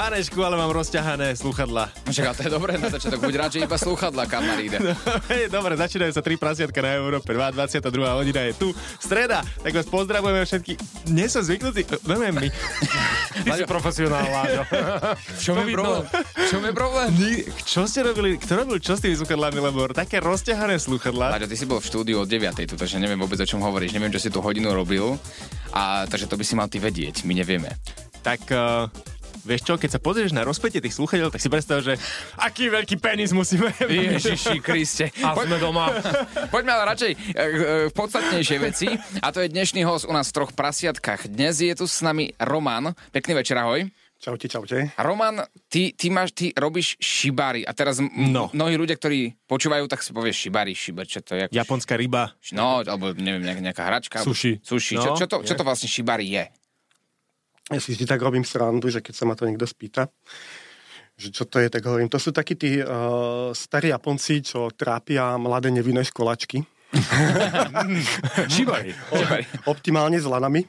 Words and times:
Pánečku, 0.00 0.40
ale 0.40 0.56
mám 0.56 0.72
rozťahané 0.72 1.36
sluchadla. 1.36 1.92
Však 2.08 2.24
ale 2.24 2.36
to 2.40 2.42
je 2.48 2.52
dobré 2.56 2.72
na 2.80 2.88
začiatok, 2.88 3.20
buď 3.20 3.34
rád, 3.36 3.50
že 3.52 3.68
iba 3.68 3.76
slúchadla 3.76 4.24
kamaríde. 4.24 4.80
No, 4.90 4.96
hej, 5.28 5.52
dobre, 5.52 5.76
začínajú 5.76 6.16
sa 6.16 6.24
tri 6.24 6.40
prasiatka 6.40 6.80
na 6.80 6.96
Európe 6.96 7.36
2, 7.36 7.52
22. 7.52 7.84
hodina 8.16 8.48
je 8.48 8.56
tu, 8.56 8.68
streda, 8.96 9.44
tak 9.60 9.76
vás 9.76 9.84
pozdravujeme 9.84 10.40
všetky. 10.48 10.80
Nie 11.12 11.28
som 11.28 11.44
zvyknutý, 11.44 11.84
neviem 12.08 12.32
my. 12.32 12.48
Ty 13.44 13.50
si 13.60 13.64
profesionál, 13.68 14.24
Láďo. 14.24 14.64
V 15.36 15.40
čom 15.44 15.60
je 15.60 15.66
problém? 15.76 16.04
V 16.16 16.44
čom 16.48 16.62
je 16.64 16.72
problém? 16.72 17.08
Čo 17.68 17.80
ste 17.84 18.00
robili, 18.00 18.40
kto 18.40 18.52
robil 18.56 18.80
čo 18.80 18.96
s 18.96 19.04
tými 19.04 19.20
sluchadlami, 19.20 19.60
lebo 19.60 19.92
také 19.92 20.16
rozťahané 20.24 20.80
sluchadla. 20.80 21.36
Láďo, 21.36 21.52
ty 21.52 21.60
si 21.60 21.68
bol 21.68 21.76
v 21.76 21.86
štúdiu 21.92 22.24
od 22.24 22.28
9. 22.30 22.56
tu, 22.64 22.74
takže 22.80 22.96
neviem 22.96 23.20
vôbec, 23.20 23.36
o 23.36 23.44
čom 23.44 23.60
hovoríš. 23.60 23.92
Neviem, 23.92 24.16
čo 24.16 24.22
si 24.22 24.32
tu 24.32 24.40
hodinu 24.40 24.72
robil. 24.72 25.20
A 25.76 26.08
takže 26.08 26.24
to 26.24 26.40
by 26.40 26.44
si 26.48 26.56
mal 26.56 26.72
ty 26.72 26.80
vedieť, 26.80 27.28
my 27.28 27.36
nevieme. 27.36 27.76
Tak 28.24 28.40
uh, 28.52 28.88
Vieš 29.42 29.60
čo, 29.62 29.74
keď 29.74 29.90
sa 29.90 30.00
pozrieš 30.00 30.30
na 30.30 30.40
rozpätie 30.40 30.78
tých 30.78 30.92
sluchadiel, 30.92 31.28
tak 31.28 31.38
si 31.38 31.46
predstav, 31.46 31.80
že 31.80 31.96
aký 32.36 32.68
veľký 32.68 32.96
penis 32.96 33.30
musíme... 33.30 33.72
Ježiši 33.80 34.58
Kriste. 34.58 35.08
A 35.18 35.32
sme 35.34 35.56
doma. 35.56 35.90
Poďme 36.54 36.70
ale 36.72 36.84
radšej 36.88 37.12
k 37.12 37.20
e, 37.32 37.40
e, 37.40 37.64
podstatnejšej 37.90 38.58
veci. 38.60 38.86
A 39.18 39.28
to 39.28 39.40
je 39.40 39.48
dnešný 39.48 39.80
host 39.82 40.04
u 40.04 40.12
nás 40.12 40.28
v 40.28 40.36
troch 40.36 40.52
prasiatkách. 40.52 41.26
Dnes 41.26 41.56
je 41.56 41.72
tu 41.72 41.84
s 41.84 42.00
nami 42.00 42.36
Roman. 42.36 42.92
Pekný 43.10 43.32
večer, 43.34 43.56
ahoj. 43.56 43.88
Čaute, 44.20 44.46
čaute. 44.46 44.92
Roman, 45.00 45.40
ty, 45.66 45.96
ty, 45.96 46.12
máš, 46.12 46.36
ty 46.36 46.52
robíš 46.52 47.00
šibari 47.00 47.64
a 47.64 47.72
teraz 47.72 47.96
m- 47.98 48.12
No. 48.28 48.52
mnohí 48.52 48.76
ľudia, 48.76 48.92
ktorí 48.92 49.32
počúvajú, 49.48 49.88
tak 49.88 50.04
si 50.04 50.12
povieš 50.12 50.36
šibari, 50.44 50.76
šiber, 50.76 51.08
čo 51.08 51.24
to 51.24 51.40
je? 51.40 51.48
Ako 51.48 51.56
Japonská 51.56 51.96
ryba. 51.96 52.36
No, 52.52 52.84
alebo 52.84 53.16
neviem, 53.16 53.40
nejaká, 53.40 53.62
nejaká 53.64 53.84
hračka. 53.88 54.16
Sushi. 54.20 54.60
Sushi. 54.60 55.00
No, 55.00 55.16
čo, 55.16 55.24
čo, 55.24 55.26
to, 55.26 55.36
čo 55.40 55.56
to 55.56 55.64
vlastne 55.64 55.88
šibari 55.88 56.28
je? 56.28 56.44
Ja 57.70 57.78
si 57.78 57.94
vždy 57.94 58.04
tak 58.06 58.18
robím 58.18 58.42
srandu, 58.42 58.90
že 58.90 58.98
keď 58.98 59.14
sa 59.14 59.24
ma 59.30 59.38
to 59.38 59.46
niekto 59.46 59.62
spýta, 59.62 60.10
že 61.14 61.30
čo 61.30 61.46
to 61.46 61.62
je, 61.62 61.70
tak 61.70 61.86
hovorím, 61.86 62.10
to 62.10 62.18
sú 62.18 62.34
takí 62.34 62.58
tí 62.58 62.82
uh, 62.82 63.54
starí 63.54 63.94
Japonci, 63.94 64.42
čo 64.42 64.74
trápia 64.74 65.38
mladé 65.38 65.70
nevinné 65.70 66.02
školačky. 66.02 66.66
Šibari. 68.52 68.90
Optimálne 69.70 70.18
s 70.18 70.26
lanami. 70.26 70.66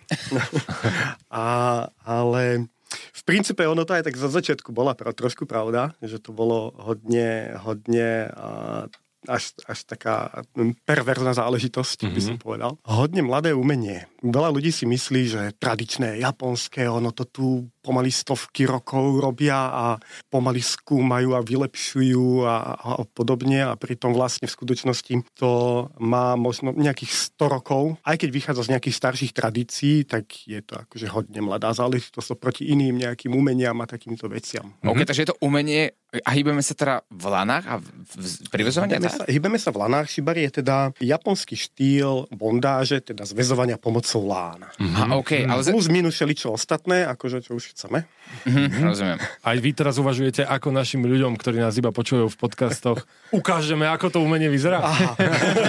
A, 1.34 1.88
ale 2.06 2.70
v 2.92 3.22
princípe 3.24 3.64
ono 3.66 3.88
to 3.88 3.96
aj 3.96 4.06
tak 4.06 4.20
za 4.20 4.28
začiatku 4.28 4.70
bola 4.76 4.94
trošku 4.94 5.48
pravda, 5.48 5.96
že 6.04 6.20
to 6.20 6.36
bolo 6.36 6.76
hodne, 6.78 7.56
hodne 7.64 8.30
uh, 8.30 8.86
až, 9.30 9.54
až 9.70 9.86
taká 9.86 10.46
perverzná 10.86 11.38
záležitosť, 11.38 12.06
mm-hmm. 12.06 12.16
by 12.16 12.22
som 12.22 12.38
povedal. 12.42 12.72
Hodne 12.88 13.22
mladé 13.22 13.54
umenie. 13.54 14.10
Veľa 14.22 14.54
ľudí 14.54 14.70
si 14.70 14.86
myslí, 14.86 15.22
že 15.26 15.42
tradičné 15.58 16.22
japonské, 16.22 16.86
ono 16.86 17.10
to 17.10 17.26
tu 17.26 17.48
pomaly 17.82 18.14
stovky 18.14 18.70
rokov 18.70 19.18
robia 19.18 19.70
a 19.74 19.86
pomaly 20.30 20.62
skúmajú 20.62 21.34
a 21.34 21.42
vylepšujú 21.42 22.46
a, 22.46 22.56
a 22.78 22.90
podobne 23.10 23.66
a 23.66 23.74
pritom 23.74 24.14
vlastne 24.14 24.46
v 24.46 24.54
skutočnosti 24.54 25.26
to 25.34 25.52
má 25.98 26.38
možno 26.38 26.74
nejakých 26.78 27.34
100 27.34 27.56
rokov. 27.58 27.84
Aj 28.06 28.14
keď 28.14 28.30
vychádza 28.30 28.70
z 28.70 28.72
nejakých 28.78 28.96
starších 29.02 29.32
tradícií, 29.34 30.06
tak 30.06 30.30
je 30.46 30.62
to 30.62 30.78
akože 30.78 31.10
hodne 31.10 31.42
mladá 31.42 31.74
záležitosť 31.74 32.38
oproti 32.38 32.70
iným 32.70 33.02
nejakým 33.02 33.34
umeniam 33.34 33.82
a 33.82 33.90
takýmto 33.90 34.30
veciam. 34.30 34.78
OK, 34.86 35.02
takže 35.02 35.26
je 35.26 35.30
to 35.34 35.42
umenie 35.42 35.98
a 36.12 36.30
hýbeme 36.36 36.60
sa 36.60 36.76
teda 36.76 37.08
v 37.08 37.24
lanách 37.24 37.66
a 37.72 37.80
v, 37.80 37.88
v, 38.04 38.24
pri 38.52 38.62
vezovaní? 38.68 39.00
Hýbeme 39.00 39.08
sa, 39.08 39.24
hýbeme 39.24 39.58
sa 39.64 39.70
v 39.72 39.78
lanách. 39.80 40.12
Shibari 40.12 40.44
je 40.44 40.60
teda 40.60 40.92
japonský 41.00 41.56
štýl 41.56 42.28
bondáže, 42.36 43.00
teda 43.00 43.24
zväzovania 43.24 43.80
pomocou 43.80 44.28
lán. 44.28 44.68
Aha, 44.68 45.08
OK, 45.16 45.48
ale... 45.48 45.64
Za... 45.64 45.72
Plus 45.72 45.88
minus 45.88 46.20
čo 46.20 46.52
ostatné, 46.52 47.08
akože 47.08 47.48
čo 47.48 47.56
už 47.56 47.72
chceme. 47.72 48.04
Mhm, 48.44 48.84
rozumiem. 48.92 49.20
Aj 49.24 49.56
vy 49.56 49.72
teraz 49.72 49.96
uvažujete, 50.04 50.44
ako 50.44 50.76
našim 50.76 51.00
ľuďom, 51.00 51.40
ktorí 51.40 51.64
nás 51.64 51.80
iba 51.80 51.96
počujú 51.96 52.28
v 52.28 52.36
podcastoch, 52.36 53.08
ukážeme, 53.40 53.88
ako 53.88 54.12
to 54.12 54.20
umenie 54.20 54.52
vyzerá. 54.52 54.84
Aha. 54.84 55.16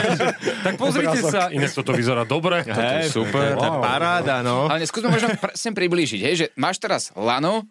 tak 0.66 0.74
pozrite 0.74 1.22
Obrázok. 1.22 1.30
sa. 1.30 1.54
Iné 1.54 1.70
to 1.70 1.92
vyzerá 1.94 2.26
dobre. 2.26 2.66
Toto 2.66 2.82
je 2.82 3.06
Hej, 3.06 3.14
super. 3.14 3.54
to 3.54 3.62
je 3.62 3.78
paráda, 3.78 4.42
no. 4.42 4.66
Ale 4.66 4.82
skúsme 4.90 5.14
možno 5.14 5.30
pr- 5.38 5.54
sem 5.54 5.70
priblížiť, 5.70 6.20
hej, 6.26 6.34
že 6.34 6.46
máš 6.58 6.82
teraz 6.82 7.14
lano 7.14 7.62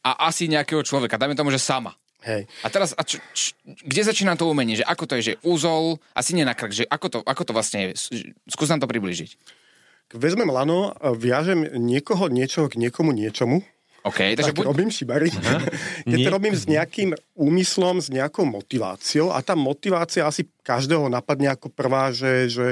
a 0.00 0.30
asi 0.32 0.48
nejakého 0.48 0.80
človeka, 0.80 1.20
dajme 1.20 1.36
tomu, 1.36 1.52
že 1.52 1.60
sama. 1.60 1.92
Hej. 2.26 2.50
A 2.66 2.68
teraz, 2.74 2.90
a 2.98 3.06
č, 3.06 3.22
č, 3.30 3.54
kde 3.62 4.02
začína 4.02 4.34
to 4.34 4.50
umenie? 4.50 4.74
Že 4.74 4.90
ako 4.90 5.04
to 5.06 5.14
je, 5.18 5.22
že 5.22 5.34
úzol, 5.46 6.02
asi 6.10 6.34
nie 6.34 6.42
na 6.42 6.58
krk, 6.58 6.74
že 6.74 6.84
ako 6.90 7.06
to, 7.06 7.18
ako 7.22 7.42
to 7.46 7.52
vlastne 7.54 7.94
je? 7.94 8.18
Skús 8.50 8.66
nám 8.66 8.82
to 8.82 8.90
priblížiť. 8.90 9.30
Keď 10.10 10.18
vezmem 10.18 10.50
lano, 10.50 10.90
viažem 11.14 11.66
niekoho 11.78 12.26
niečo 12.26 12.66
k 12.66 12.78
niekomu 12.82 13.14
niečomu, 13.14 13.62
OK, 14.06 14.38
takže 14.38 14.54
tak 14.54 14.58
buď... 14.62 14.66
robím 14.70 14.86
šibari. 14.86 15.34
Keď 16.14 16.18
to 16.22 16.30
robím 16.30 16.54
s 16.54 16.70
nejakým 16.70 17.10
úmyslom, 17.34 17.98
s 17.98 18.06
nejakou 18.06 18.46
motiváciou 18.46 19.34
a 19.34 19.42
tá 19.42 19.58
motivácia 19.58 20.22
asi 20.22 20.46
každého 20.62 21.10
napadne 21.10 21.50
ako 21.50 21.74
prvá, 21.74 22.14
že, 22.14 22.46
že 22.46 22.66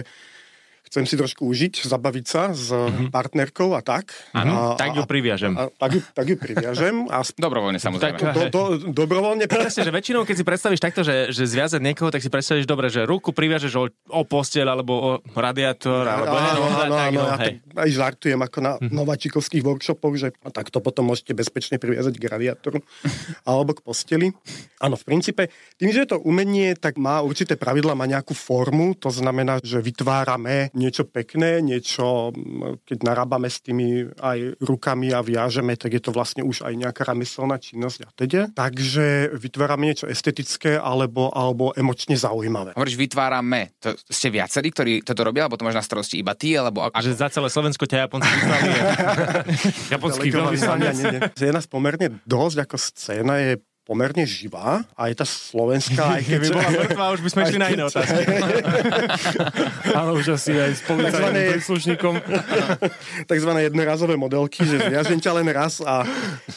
chcem 0.95 1.11
si 1.11 1.19
trošku 1.19 1.43
užiť, 1.51 1.91
zabaviť 1.91 2.27
sa 2.31 2.55
s 2.55 2.71
partnerkou 3.11 3.75
a 3.75 3.83
tak. 3.83 4.15
Áno, 4.31 4.79
a, 4.79 4.79
tak 4.79 4.95
ju 4.95 5.03
a, 5.03 5.11
priviažem. 5.11 5.51
a, 5.59 5.67
tak, 5.75 5.99
ju, 5.99 6.01
tak 6.15 6.27
ju 6.31 6.39
priviažem 6.39 7.11
a 7.11 7.27
sp- 7.27 7.43
Dobrovoľne 7.43 7.83
samozrejme. 7.83 8.15
Tak- 8.15 8.31
do, 8.31 8.43
do, 8.55 8.63
dobrovoľne 8.95 9.51
Presne, 9.51 9.83
že 9.83 9.91
väčšinou, 9.91 10.23
keď 10.23 10.37
si 10.39 10.45
predstavíš 10.47 10.79
takto, 10.79 11.03
že, 11.03 11.35
že 11.35 11.51
zviazať 11.51 11.83
niekoho, 11.83 12.15
tak 12.15 12.23
si 12.23 12.31
predstavíš 12.31 12.71
dobre, 12.71 12.95
že 12.95 13.03
ruku 13.03 13.35
priviažeš 13.35 13.73
o, 13.75 13.91
o 13.91 14.23
posteľ 14.23 14.67
alebo 14.71 14.93
o 14.95 15.11
radiátor, 15.35 16.07
alebo 16.07 16.35
Áno, 16.39 16.63
áno, 16.63 16.95
áno, 16.95 17.11
no, 17.11 17.23
ja 17.27 17.35
tak 17.35 17.55
aj 17.75 17.91
žartujem 17.91 18.39
ako 18.39 18.59
na 18.63 18.73
nováčikovských 18.79 19.67
workshopoch, 19.67 20.15
že 20.15 20.31
a 20.47 20.51
tak 20.55 20.71
to 20.71 20.79
potom 20.79 21.11
môžete 21.11 21.35
bezpečne 21.35 21.83
priviazať 21.83 22.15
k 22.17 22.25
radiátoru 22.31 22.79
alebo 23.49 23.75
k 23.75 23.83
posteli. 23.83 24.31
Áno, 24.79 24.95
v 24.95 25.05
princípe, 25.05 25.51
tým, 25.81 25.91
že 25.91 26.07
je 26.07 26.15
to 26.15 26.23
umenie, 26.23 26.79
tak 26.79 27.01
má 27.01 27.19
určité 27.25 27.59
pravidla, 27.59 27.99
má 27.99 28.07
nejakú 28.07 28.37
formu, 28.37 28.95
to 28.95 29.11
znamená, 29.11 29.59
že 29.65 29.83
vytvárame 29.83 30.71
niečo 30.85 31.09
pekné, 31.09 31.65
niečo, 31.65 32.37
keď 32.85 32.99
narábame 33.01 33.49
s 33.49 33.65
tými 33.65 34.13
aj 34.21 34.61
rukami 34.61 35.17
a 35.17 35.25
viažeme, 35.25 35.75
tak 35.81 35.97
je 35.97 36.03
to 36.05 36.13
vlastne 36.13 36.45
už 36.45 36.69
aj 36.69 36.75
nejaká 36.77 37.09
remeselná 37.09 37.57
činnosť 37.57 37.99
a 38.05 38.11
teda. 38.13 38.41
Takže 38.53 39.33
vytvárame 39.41 39.89
niečo 39.89 40.05
estetické 40.05 40.77
alebo, 40.77 41.33
alebo 41.33 41.73
emočne 41.73 42.15
zaujímavé. 42.21 42.77
Hovoríš, 42.77 43.01
vytvárame. 43.01 43.73
To 43.81 43.97
ste 43.97 44.29
viacerí, 44.29 44.69
ktorí 44.69 44.93
toto 45.01 45.25
robia, 45.25 45.49
alebo 45.49 45.57
to 45.57 45.65
máš 45.65 45.81
na 45.81 45.85
starosti 45.85 46.21
iba 46.21 46.37
ty, 46.37 46.53
alebo 46.55 46.85
ako? 46.85 46.95
A 46.95 47.01
že 47.01 47.17
za 47.17 47.33
celé 47.33 47.49
Slovensko 47.49 47.89
ťa 47.89 48.11
vyslali. 48.13 48.71
Japonský 49.95 50.29
veľvyslanec. 50.29 50.97
Je 51.35 51.53
nás 51.55 51.67
pomerne 51.71 52.21
dosť, 52.29 52.57
ako 52.69 52.77
scéna 52.77 53.35
je 53.41 53.53
pomerne 53.85 54.25
živá 54.25 54.81
a 54.97 55.13
je 55.13 55.15
tá 55.21 55.29
slovenská, 55.29 56.17
aj. 56.19 56.23
Keby 56.33 56.47
bola 56.57 56.71
mŕtva, 56.73 57.05
už 57.13 57.21
by 57.21 57.31
sme 57.31 57.41
išli 57.45 57.59
na 57.61 57.69
iné 57.69 57.83
otázky. 57.85 58.23
Áno, 60.01 60.17
už 60.17 60.41
asi 60.41 60.57
aj 60.57 60.73
s 60.73 60.83
policajným 60.89 61.13
Takzvané- 61.13 61.53
príslušníkom. 61.53 62.15
takzvané 63.33 63.61
jednorazové 63.69 64.17
modelky, 64.17 64.65
že 64.65 64.81
zviažem 64.81 65.21
ťa 65.21 65.31
len 65.37 65.47
raz 65.53 65.85
a 65.85 66.09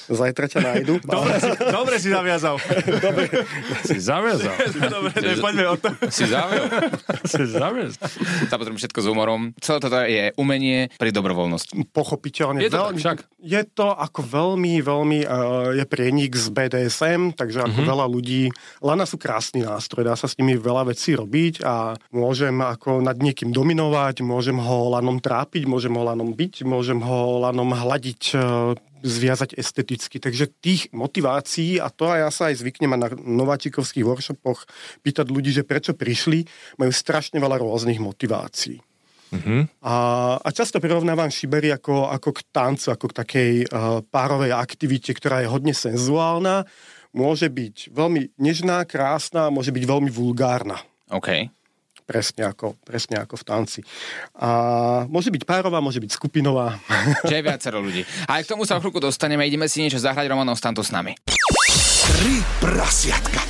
zajtra 0.07 0.47
ťa 0.47 0.59
nájdu. 0.63 1.03
Dobre 1.03 1.35
si, 1.37 1.51
dobre 1.67 1.95
si 1.99 2.09
zaviazal. 2.09 2.55
Si 3.83 3.97
zaviazal. 3.99 4.55
dobre, 4.87 5.11
ne, 5.19 5.33
poďme 5.37 5.65
o 5.67 5.75
to. 5.75 5.89
Si 6.07 6.25
zável. 6.25 6.63
Si 7.27 7.43
zaviazal. 7.43 8.07
Samozrejme 8.47 8.77
všetko 8.79 8.99
s 9.03 9.05
humorom. 9.05 9.41
Celé 9.59 9.77
toto 9.83 9.99
je 10.07 10.31
umenie 10.39 10.87
pri 10.95 11.11
dobrovoľnosti. 11.11 11.75
Pochopiteľne. 11.91 12.63
Je 12.63 12.71
to 12.71 12.79
veľmi, 12.87 12.99
však. 13.03 13.17
Je 13.43 13.61
to 13.67 13.91
ako 13.91 14.21
veľmi, 14.23 14.79
veľmi 14.79 15.19
uh, 15.27 15.75
je 15.75 15.85
prienik 15.85 16.33
z 16.37 16.47
BDSM, 16.53 17.16
takže 17.33 17.65
ako 17.65 17.79
veľa 17.83 18.05
ľudí... 18.05 18.49
Lana 18.81 19.09
sú 19.09 19.17
krásny 19.17 19.65
nástroj, 19.65 20.07
dá 20.07 20.15
sa 20.15 20.29
s 20.29 20.37
nimi 20.37 20.55
veľa 20.55 20.93
vecí 20.93 21.17
robiť 21.17 21.65
a 21.65 21.97
môžem 22.13 22.53
ako 22.61 23.01
nad 23.03 23.17
niekým 23.17 23.49
dominovať, 23.51 24.21
môžem 24.21 24.57
ho 24.57 24.93
lanom 24.93 25.17
trápiť, 25.17 25.65
môžem 25.65 25.93
ho 25.95 26.03
lanom 26.05 26.31
byť, 26.31 26.63
môžem 26.63 27.01
ho 27.01 27.41
lanom 27.43 27.73
hľadiť 27.73 28.21
uh, 28.33 28.77
zviazať 29.01 29.57
esteticky. 29.57 30.17
Takže 30.17 30.49
tých 30.61 30.89
motivácií, 30.93 31.77
a 31.77 31.89
to 31.93 32.09
aj 32.09 32.19
ja 32.19 32.29
sa 32.33 32.43
aj 32.49 32.61
zvyknem 32.61 32.97
na 32.97 33.09
nováčikovských 33.13 34.05
workshopoch 34.05 34.65
pýtať 35.05 35.27
ľudí, 35.29 35.53
že 35.53 35.67
prečo 35.67 35.93
prišli, 35.93 36.45
majú 36.81 36.91
strašne 36.93 37.37
veľa 37.37 37.61
rôznych 37.61 38.01
motivácií. 38.01 38.81
A, 39.83 39.95
a 40.39 40.49
často 40.55 40.79
prirovnávam 40.79 41.27
šibery 41.27 41.75
ako, 41.75 42.07
ako 42.15 42.29
k 42.31 42.39
tancu, 42.47 42.87
ako 42.95 43.05
k 43.11 43.17
takej 43.19 43.51
uh, 43.67 43.99
párovej 44.07 44.55
aktivite, 44.55 45.11
ktorá 45.11 45.43
je 45.43 45.51
hodne 45.51 45.75
senzuálna, 45.75 46.63
môže 47.17 47.49
byť 47.49 47.89
veľmi 47.89 48.37
nežná, 48.37 48.85
krásna, 48.85 49.49
môže 49.49 49.73
byť 49.73 49.83
veľmi 49.83 50.13
vulgárna. 50.13 50.77
OK. 51.09 51.49
presne 52.07 52.47
ako, 52.47 52.79
presne 52.87 53.19
ako 53.19 53.35
v 53.35 53.43
tanci. 53.43 53.79
A 54.39 54.47
môže 55.11 55.27
byť 55.27 55.43
párová, 55.43 55.83
môže 55.83 55.99
byť 55.99 56.13
skupinová. 56.13 56.79
Že 57.27 57.35
je 57.35 57.43
viacero 57.43 57.83
ľudí. 57.83 58.05
A 58.29 58.39
aj 58.39 58.47
k 58.47 58.51
tomu 58.55 58.63
sa 58.63 58.77
o 58.77 58.79
chvíľku 58.79 59.03
dostaneme, 59.03 59.43
ideme 59.43 59.67
si 59.67 59.83
niečo 59.83 59.99
zahrať, 59.99 60.29
Roman, 60.29 60.47
ostan 60.47 60.71
tu 60.71 60.85
s 60.85 60.93
nami. 60.93 61.17
Tri 62.07 62.39
prasiatka. 62.63 63.41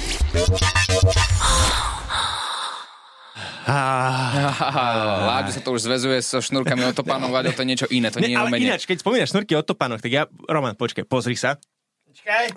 Láďo 5.28 5.52
sa 5.52 5.62
to 5.62 5.76
už 5.76 5.92
zväzuje 5.92 6.24
so 6.24 6.40
šnúrkami 6.40 6.88
od 6.88 6.96
topánov, 6.96 7.30
Láďo, 7.36 7.52
to 7.52 7.68
je 7.68 7.70
niečo 7.70 7.88
iné, 7.92 8.08
to 8.08 8.24
nie 8.24 8.32
je 8.32 8.40
ale 8.40 8.48
umenie. 8.48 8.72
ináč, 8.72 8.88
keď 8.88 9.04
spomínaš 9.04 9.36
šnurky 9.36 9.54
od 9.60 9.68
tak 9.68 10.08
ja... 10.08 10.24
Roman, 10.48 10.74
počkaj, 10.80 11.04
pozri 11.04 11.36
sa. 11.36 11.60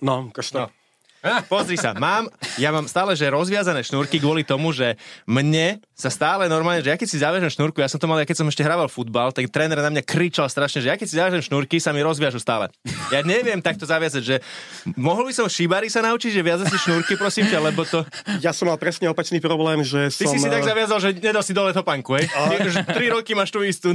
No, 0.00 0.30
kašto. 0.32 0.70
Pozri 1.52 1.76
sa, 1.76 1.92
mám, 1.92 2.32
ja 2.56 2.72
mám 2.72 2.88
stále, 2.88 3.12
že 3.12 3.28
rozviazané 3.28 3.84
šnúrky 3.84 4.16
kvôli 4.16 4.40
tomu, 4.40 4.72
že 4.72 4.96
mne 5.28 5.84
sa 6.00 6.08
stále 6.08 6.48
normálne, 6.48 6.80
že 6.80 6.88
ja 6.88 6.96
keď 6.96 7.08
si 7.12 7.20
zaviažem 7.20 7.52
šnúrku, 7.52 7.84
ja 7.84 7.92
som 7.92 8.00
to 8.00 8.08
mal, 8.08 8.16
ja 8.16 8.24
keď 8.24 8.40
som 8.40 8.48
ešte 8.48 8.64
hrával 8.64 8.88
futbal, 8.88 9.36
tak 9.36 9.52
tréner 9.52 9.76
na 9.76 9.92
mňa 9.92 10.02
kričal 10.08 10.48
strašne, 10.48 10.80
že 10.80 10.88
ja 10.88 10.96
keď 10.96 11.06
si 11.06 11.14
zaviažem 11.20 11.44
šnúrky, 11.44 11.76
sa 11.76 11.92
mi 11.92 12.00
rozviažu 12.00 12.40
stále. 12.40 12.72
Ja 13.12 13.20
neviem 13.20 13.60
takto 13.60 13.84
zaviazať, 13.84 14.22
že 14.24 14.36
mohol 14.96 15.28
by 15.28 15.32
som 15.36 15.46
šibari 15.52 15.92
sa 15.92 16.00
naučiť, 16.00 16.32
že 16.32 16.40
viazať 16.40 16.66
si 16.72 16.78
šnúrky, 16.88 17.20
prosím 17.20 17.52
ťa, 17.52 17.58
lebo 17.60 17.84
to... 17.84 18.00
Ja 18.40 18.56
som 18.56 18.72
mal 18.72 18.80
presne 18.80 19.12
opačný 19.12 19.42
problém, 19.44 19.84
že 19.84 20.08
Ty 20.08 20.24
som... 20.24 20.32
si 20.32 20.40
si 20.40 20.48
tak 20.48 20.64
eh, 20.64 20.68
zaviazal, 20.72 20.98
že 21.04 21.10
nedal 21.20 21.44
si 21.44 21.52
dole 21.52 21.76
topánku, 21.76 22.16
hej? 22.16 22.30
Ty 22.30 22.64
už 22.64 22.76
tri 22.96 23.12
roky 23.12 23.36
máš 23.36 23.52
tú 23.52 23.60
istú. 23.60 23.92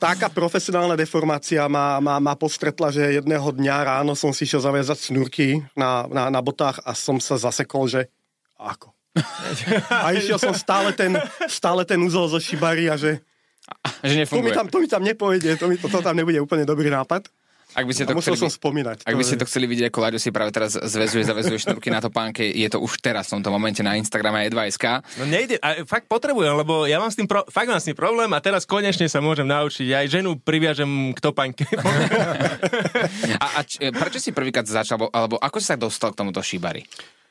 taká 0.00 0.32
profesionálna 0.32 0.96
deformácia 0.96 1.68
ma, 1.68 2.00
ma, 2.00 2.16
ma 2.16 2.32
postretla, 2.38 2.88
že 2.88 3.20
jedného 3.20 3.44
dňa 3.44 3.76
ráno 3.84 4.16
som 4.16 4.32
si 4.32 4.48
šiel 4.48 4.64
zaviazať 4.64 5.12
snúrky 5.12 5.60
na, 5.76 6.08
na, 6.08 6.32
na 6.32 6.40
botách 6.40 6.80
a 6.86 6.96
som 6.96 7.20
sa 7.20 7.36
zasekol, 7.36 7.90
že 7.90 8.08
ako? 8.56 8.99
A 9.90 10.14
išiel 10.14 10.38
som 10.38 10.54
stále 10.54 10.94
ten, 10.94 11.18
stále 11.50 11.82
ten 11.82 11.98
úzol 11.98 12.30
zo 12.30 12.38
šibary 12.38 12.86
a 12.86 12.94
že 12.94 13.18
Že 14.02 14.26
to 14.26 14.42
mi 14.42 14.50
tam, 14.50 14.66
to 14.66 14.78
mi 14.82 14.88
tam 14.90 15.02
nepojde, 15.02 15.54
to, 15.58 15.70
mi, 15.70 15.76
to, 15.78 15.86
to 15.86 16.00
tam 16.02 16.16
nebude 16.16 16.38
úplne 16.42 16.66
dobrý 16.66 16.90
nápad. 16.90 17.30
Ak 17.70 17.86
by 17.86 17.92
ste 17.94 18.02
A 18.02 18.10
to 18.10 18.18
musel 18.18 18.34
chceli, 18.34 18.42
som 18.42 18.50
spomínať. 18.50 19.06
ak 19.06 19.14
by 19.14 19.22
To 19.22 19.28
ste 19.30 19.38
to 19.38 19.46
chceli 19.46 19.70
vidieť, 19.70 19.94
ako 19.94 19.98
Láďo 20.02 20.18
si 20.18 20.34
práve 20.34 20.50
teraz 20.50 20.74
zväzuje, 20.74 21.22
zavezuje 21.22 21.58
šnúrky 21.62 21.86
na 21.86 22.02
topánke, 22.02 22.42
je 22.42 22.66
to 22.66 22.82
už 22.82 22.98
teraz 22.98 23.30
v 23.30 23.38
tomto 23.38 23.54
momente 23.54 23.78
na 23.86 23.94
Instagrame 23.94 24.42
E2SK. 24.50 25.06
No 25.22 25.24
nejde, 25.30 25.54
a 25.62 25.86
fakt 25.86 26.10
potrebujem, 26.10 26.58
lebo 26.58 26.90
ja 26.90 26.98
mám 26.98 27.14
s 27.14 27.14
tým, 27.14 27.30
pro, 27.30 27.46
fakt 27.46 27.70
mám 27.70 27.78
s 27.78 27.86
tým 27.86 27.94
problém 27.94 28.26
a 28.34 28.42
teraz 28.42 28.66
konečne 28.66 29.06
sa 29.06 29.22
môžem 29.22 29.46
naučiť. 29.46 29.86
Aj 29.94 30.06
ženu 30.10 30.34
priviažem 30.34 31.14
k 31.14 31.18
topánke. 31.22 31.62
A, 33.40 33.46
a 33.56 33.64
č, 33.64 33.78
prečo 33.94 34.18
si 34.20 34.34
prvýkrát 34.34 34.66
začal, 34.66 34.98
alebo, 35.14 35.38
ako 35.40 35.56
si 35.62 35.66
sa 35.70 35.78
dostal 35.78 36.12
k 36.12 36.18
tomuto 36.18 36.42
šibari? 36.42 36.82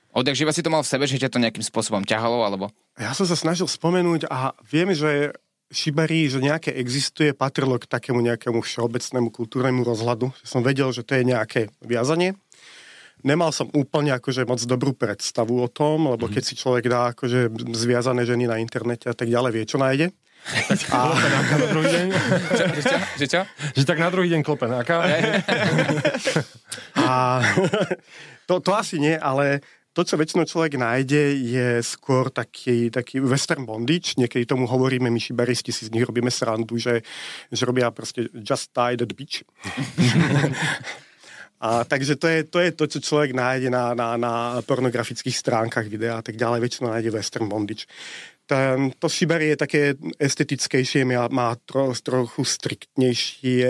Odjak 0.09 0.35
živa 0.35 0.49
si 0.49 0.65
to 0.65 0.73
mal 0.73 0.81
v 0.81 0.89
sebe, 0.89 1.05
že 1.05 1.21
ťa 1.21 1.29
to 1.29 1.37
nejakým 1.37 1.61
spôsobom 1.61 2.01
ťahalo, 2.01 2.41
alebo... 2.41 2.73
Ja 2.97 3.13
som 3.13 3.29
sa 3.29 3.37
snažil 3.37 3.69
spomenúť 3.69 4.25
a 4.27 4.57
viem, 4.65 4.89
že 4.91 5.37
šibari, 5.69 6.25
že 6.25 6.41
nejaké 6.41 6.73
existuje, 6.73 7.31
patrilo 7.31 7.77
k 7.77 7.85
takému 7.85 8.17
nejakému 8.25 8.59
všeobecnému 8.65 9.29
kultúrnemu 9.29 9.85
rozhľadu. 9.85 10.33
Že 10.41 10.45
som 10.49 10.61
vedel, 10.65 10.89
že 10.89 11.05
to 11.05 11.13
je 11.13 11.23
nejaké 11.29 11.69
viazanie. 11.85 12.33
Nemal 13.21 13.51
som 13.51 13.69
úplne 13.75 14.15
akože 14.15 14.47
moc 14.47 14.63
dobrú 14.63 14.95
predstavu 14.95 15.59
o 15.59 15.67
tom, 15.69 16.09
lebo 16.09 16.31
keď 16.31 16.43
si 16.43 16.55
človek 16.55 16.87
dá 16.87 17.11
akože 17.13 17.51
zviazané 17.75 18.23
ženy 18.23 18.47
na 18.47 18.57
internete 18.57 19.11
a 19.11 19.15
tak 19.15 19.27
ďalej, 19.27 19.51
vie, 19.53 19.63
čo 19.67 19.77
nájde. 19.77 20.09
A, 20.95 21.11
Na 21.59 21.67
druhý 21.67 21.87
deň, 21.91 22.05
Že 22.79 22.83
čo? 22.87 22.97
Že 23.19 23.25
čo? 23.27 23.41
že 23.75 23.83
tak 23.83 23.99
na 23.99 24.07
druhý 24.07 24.31
deň 24.31 24.41
klopenáka. 24.41 25.03
a 26.95 27.43
to, 28.47 28.63
to 28.63 28.71
asi 28.71 29.03
nie, 29.03 29.19
ale 29.19 29.59
to, 29.99 30.07
čo 30.07 30.15
väčšinou 30.15 30.47
človek 30.47 30.79
nájde, 30.79 31.35
je 31.35 31.67
skôr 31.83 32.31
taký, 32.31 32.87
taký 32.87 33.19
western 33.19 33.67
bondage. 33.67 34.15
Niekedy 34.15 34.47
tomu 34.47 34.63
hovoríme, 34.63 35.11
my 35.11 35.19
šibaristi 35.19 35.75
si 35.75 35.91
z 35.91 35.91
nich 35.91 36.07
robíme 36.07 36.31
srandu, 36.31 36.79
že, 36.79 37.03
že 37.51 37.67
robia 37.67 37.91
proste 37.91 38.31
just 38.31 38.71
tie 38.71 38.95
the 38.95 39.03
bitch. 39.03 39.43
A 41.59 41.83
takže 41.83 42.15
to 42.15 42.31
je, 42.31 42.47
to 42.47 42.63
je 42.63 42.71
to, 42.71 42.87
čo 42.87 42.99
človek 43.03 43.35
nájde 43.35 43.67
na, 43.67 43.91
na, 43.91 44.15
na 44.15 44.63
pornografických 44.63 45.35
stránkach 45.35 45.91
videa 45.91 46.15
a 46.15 46.23
tak 46.23 46.39
ďalej. 46.39 46.63
Väčšinou 46.63 46.95
nájde 46.95 47.11
western 47.11 47.51
bondage. 47.51 47.83
Ten, 48.49 48.89
to 48.97 49.05
šibari 49.05 49.53
je 49.53 49.57
také 49.61 49.81
estetickejšie, 50.17 51.05
má, 51.05 51.29
má 51.29 51.53
tro, 51.69 51.93
trochu 51.93 52.41
striktnejšie, 52.41 53.69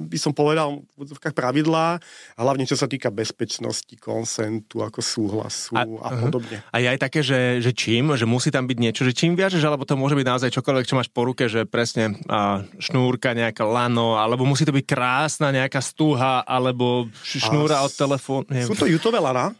by 0.00 0.16
som 0.16 0.32
povedal, 0.32 0.80
v 0.80 0.92
úvodzovkách 0.96 1.36
pravidlá, 1.36 2.00
hlavne 2.40 2.64
čo 2.64 2.72
sa 2.72 2.88
týka 2.88 3.12
bezpečnosti, 3.12 3.92
konsentu, 4.00 4.80
ako 4.80 5.04
súhlasu 5.04 5.76
a, 5.76 5.84
a 5.84 6.08
podobne. 6.24 6.64
A 6.72 6.80
je 6.80 6.88
aj 6.88 6.98
také, 7.04 7.20
že, 7.20 7.60
že 7.60 7.76
čím, 7.76 8.16
že 8.16 8.24
musí 8.24 8.48
tam 8.48 8.64
byť 8.64 8.78
niečo, 8.80 9.04
že 9.04 9.12
čím 9.12 9.36
viažeš, 9.36 9.60
alebo 9.60 9.84
to 9.84 9.92
môže 9.92 10.16
byť 10.16 10.24
naozaj 10.24 10.50
čokoľvek, 10.56 10.88
čo 10.88 10.96
máš 10.96 11.12
po 11.12 11.28
ruke, 11.28 11.44
že 11.44 11.68
presne 11.68 12.16
a, 12.24 12.64
šnúrka, 12.80 13.36
nejaká 13.36 13.68
lano, 13.68 14.16
alebo 14.16 14.48
musí 14.48 14.64
to 14.64 14.72
byť 14.72 14.88
krásna 14.88 15.52
nejaká 15.52 15.84
stuha, 15.84 16.40
alebo 16.48 17.12
šnúra 17.20 17.84
A 17.84 17.84
od 17.84 17.92
telefónu. 17.92 18.48
Sú 18.64 18.72
to 18.72 18.88
jutové 18.88 19.20
lana, 19.20 19.52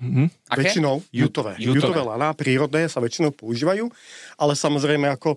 Aké? 0.48 0.72
väčšinou 0.72 1.04
jutové. 1.12 1.60
jutové. 1.60 1.84
Jutové 1.84 2.00
lana, 2.00 2.32
prírodné 2.32 2.88
sa 2.88 3.04
väčšinou 3.04 3.36
používajú, 3.36 3.92
ale 4.40 4.53
samozrejme, 4.54 5.10
ako 5.10 5.36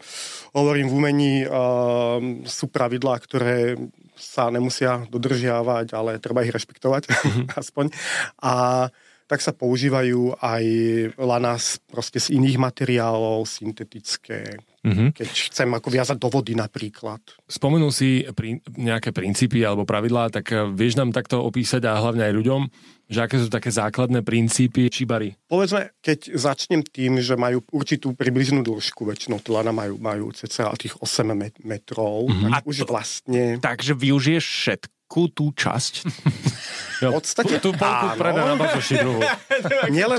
hovorím 0.56 0.88
v 0.90 0.96
umení, 0.96 1.34
uh, 1.44 2.18
sú 2.48 2.72
pravidlá, 2.72 3.20
ktoré 3.20 3.78
sa 4.18 4.50
nemusia 4.50 5.06
dodržiavať, 5.10 5.94
ale 5.94 6.18
treba 6.18 6.42
ich 6.42 6.54
rešpektovať, 6.54 7.10
aspoň. 7.62 7.94
A 8.42 8.88
tak 9.28 9.44
sa 9.44 9.52
používajú 9.52 10.40
aj 10.40 10.64
lana 11.20 11.60
z, 11.60 11.84
proste 11.92 12.18
z 12.18 12.34
iných 12.40 12.58
materiálov, 12.58 13.44
syntetické, 13.44 14.56
Mhm. 14.88 15.06
keď 15.12 15.30
chcem 15.52 15.70
ako 15.70 15.88
viazať 15.92 16.18
do 16.18 16.32
vody 16.32 16.56
napríklad. 16.56 17.20
Spomenul 17.44 17.92
si 17.92 18.24
pri, 18.32 18.64
nejaké 18.74 19.12
princípy 19.12 19.62
alebo 19.62 19.84
pravidlá, 19.84 20.32
tak 20.32 20.56
eh, 20.56 20.64
vieš 20.64 20.96
nám 20.96 21.12
takto 21.12 21.44
opísať 21.44 21.84
a 21.84 22.00
hlavne 22.00 22.24
aj 22.24 22.34
ľuďom, 22.34 22.62
že 23.08 23.20
aké 23.24 23.40
sú 23.40 23.48
také 23.48 23.72
základné 23.72 24.20
princípy 24.24 24.92
šibary. 24.92 25.36
Povedzme, 25.48 25.96
keď 26.04 26.36
začnem 26.36 26.84
tým, 26.84 27.24
že 27.24 27.40
majú 27.40 27.64
určitú 27.72 28.12
približnú 28.12 28.64
dĺžku, 28.68 29.08
väčšinou 29.08 29.40
tie 29.40 29.52
lana 29.56 29.72
majú, 29.72 29.96
majú 29.96 30.32
cca 30.36 30.76
tých 30.76 31.00
8 31.00 31.32
met- 31.32 31.60
metrov, 31.64 32.28
mm-hmm. 32.28 32.52
A 32.52 32.60
tak 32.60 32.68
už 32.68 32.84
to- 32.84 32.92
vlastne... 32.92 33.64
Takže 33.64 33.96
využiješ 33.96 34.44
všetku 34.44 35.20
tú 35.32 35.56
časť. 35.56 35.94
V 36.98 37.14
podstate 37.14 37.62
Tu 37.62 37.70
polku 37.78 38.08
predá 38.18 38.42
na 38.44 38.58
bazoši 38.58 39.06
druhú. 39.06 39.22
Nielen, 39.94 40.18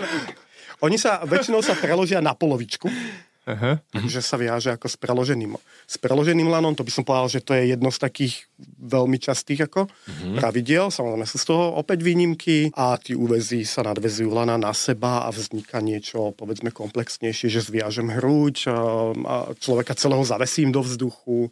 oni 0.79 0.95
sa, 0.95 1.27
väčšinou 1.27 1.59
sa 1.59 1.75
preložia 1.75 2.23
na 2.23 2.39
polovičku, 2.39 2.87
Aha. 3.49 3.81
takže 3.89 4.21
sa 4.21 4.37
viaže 4.37 4.69
ako 4.69 4.93
s 4.93 5.01
preloženým, 5.01 5.57
s 5.89 5.97
preloženým 5.97 6.53
lanom, 6.53 6.77
to 6.77 6.85
by 6.85 6.93
som 6.93 7.01
povedal, 7.01 7.33
že 7.33 7.41
to 7.41 7.57
je 7.57 7.73
jedno 7.73 7.89
z 7.89 7.97
takých 7.97 8.35
veľmi 8.77 9.17
častých 9.17 9.73
ako 9.73 9.89
pravidiel, 10.37 10.93
samozrejme 10.93 11.25
sú 11.25 11.41
z 11.41 11.47
toho 11.49 11.81
opäť 11.81 12.05
výnimky 12.05 12.69
a 12.77 13.01
tí 13.01 13.17
úvezy 13.17 13.65
sa 13.65 13.89
nadvezujú 13.89 14.29
lana 14.29 14.61
na 14.61 14.77
seba 14.77 15.25
a 15.25 15.33
vzniká 15.33 15.81
niečo, 15.81 16.37
povedzme, 16.37 16.69
komplexnejšie, 16.69 17.49
že 17.49 17.65
zviažem 17.65 18.13
hruď 18.13 18.69
a, 18.69 18.77
človeka 19.57 19.97
celého 19.97 20.23
zavesím 20.29 20.69
do 20.69 20.85
vzduchu, 20.85 21.49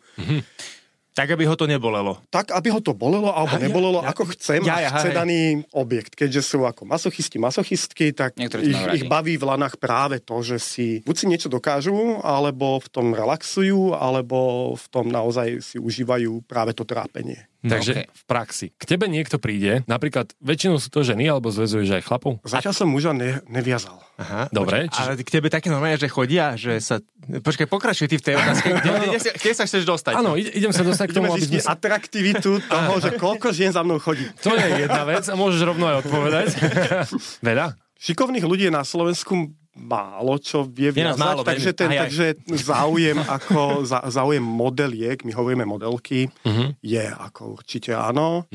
Tak, 1.16 1.32
aby 1.32 1.48
ho 1.48 1.56
to 1.56 1.64
nebolelo. 1.64 2.20
tak, 2.28 2.52
aby 2.52 2.68
ho 2.68 2.80
to 2.84 2.92
bolelo 2.92 3.32
alebo 3.32 3.56
nebolelo, 3.56 4.04
ako 4.04 4.36
chcem 4.36 4.60
Ja, 4.68 4.84
ja, 4.84 4.92
chce 4.92 5.10
hej. 5.10 5.16
daný 5.16 5.40
objekt. 5.72 6.12
Keďže 6.12 6.44
sú 6.44 6.68
ako 6.68 6.84
masochisti, 6.84 7.40
masochistky, 7.40 8.12
tak 8.12 8.36
ich, 8.36 8.76
ich 9.00 9.04
baví 9.08 9.40
v 9.40 9.48
lanách 9.48 9.80
práve 9.80 10.20
to, 10.20 10.44
že 10.44 10.60
si 10.60 11.00
buď 11.08 11.16
si 11.16 11.24
niečo 11.24 11.48
dokážu, 11.48 12.20
alebo 12.20 12.76
v 12.84 12.88
tom 12.92 13.16
relaxujú, 13.16 13.96
alebo 13.96 14.72
v 14.76 14.86
tom 14.92 15.08
naozaj 15.08 15.64
si 15.64 15.76
užívajú 15.80 16.44
práve 16.44 16.76
to 16.76 16.84
trápenie. 16.84 17.48
Takže 17.70 17.92
okej. 17.92 18.06
v 18.06 18.22
praxi. 18.24 18.66
K 18.78 18.84
tebe 18.86 19.10
niekto 19.10 19.36
príde, 19.42 19.82
napríklad 19.90 20.32
väčšinou 20.38 20.78
sú 20.78 20.88
to 20.88 21.02
ženy, 21.02 21.26
alebo 21.26 21.50
zväzuješ 21.50 21.98
aj 21.98 22.02
chlapov? 22.06 22.38
Zatiaľ 22.46 22.74
som 22.74 22.88
muža 22.88 23.10
ne, 23.12 23.42
neviazal. 23.50 23.98
Aha. 24.16 24.48
Dobre, 24.48 24.88
Čiže... 24.88 25.02
Ale 25.02 25.12
k 25.20 25.30
tebe 25.30 25.48
také 25.52 25.68
normálne, 25.68 26.00
že 26.00 26.08
chodia, 26.08 26.56
že 26.56 26.80
sa... 26.80 27.02
Počkaj, 27.26 27.66
pokračuj 27.68 28.08
ty 28.08 28.16
v 28.16 28.24
tej 28.24 28.34
otázke. 28.40 28.66
Kde, 28.70 28.90
kde, 28.90 29.06
kde, 29.12 29.30
kde 29.36 29.52
sa 29.52 29.64
chceš 29.68 29.82
dostať? 29.84 30.14
Áno, 30.16 30.40
ide- 30.40 30.54
idem 30.56 30.72
sa 30.72 30.86
dostať 30.86 31.06
k 31.10 31.14
tomu, 31.20 31.36
aby 31.36 31.44
sme... 31.44 31.60
atraktivitu 31.60 32.50
toho, 32.64 32.92
že 33.02 33.10
koľko 33.20 33.52
žien 33.52 33.74
za 33.74 33.84
mnou 33.84 34.00
chodí. 34.00 34.24
To 34.40 34.56
je 34.56 34.88
jedna 34.88 35.04
vec 35.04 35.28
a 35.28 35.34
môžeš 35.36 35.60
rovno 35.66 35.84
aj 35.90 35.96
odpovedať. 36.06 36.46
Veľa? 37.48 37.76
Šikovných 37.96 38.44
ľudí 38.44 38.68
je 38.68 38.74
na 38.76 38.84
Slovensku 38.84 39.52
málo, 39.78 40.36
čo 40.36 40.64
vie 40.64 40.88
viazať, 40.88 41.16
málo, 41.16 41.40
takže, 41.42 41.70
ten, 41.70 41.88
Aj, 41.88 41.96
aj. 41.96 42.02
takže 42.02 42.26
záujem 42.58 43.18
ako 43.18 43.60
za, 43.82 44.00
záujem 44.06 44.40
modeliek, 44.40 45.20
my 45.20 45.30
hovoríme 45.30 45.62
modelky, 45.62 46.32
Mhm. 46.42 46.80
je 46.80 47.04
ako 47.06 47.54
určite 47.54 47.92
áno, 47.92 48.48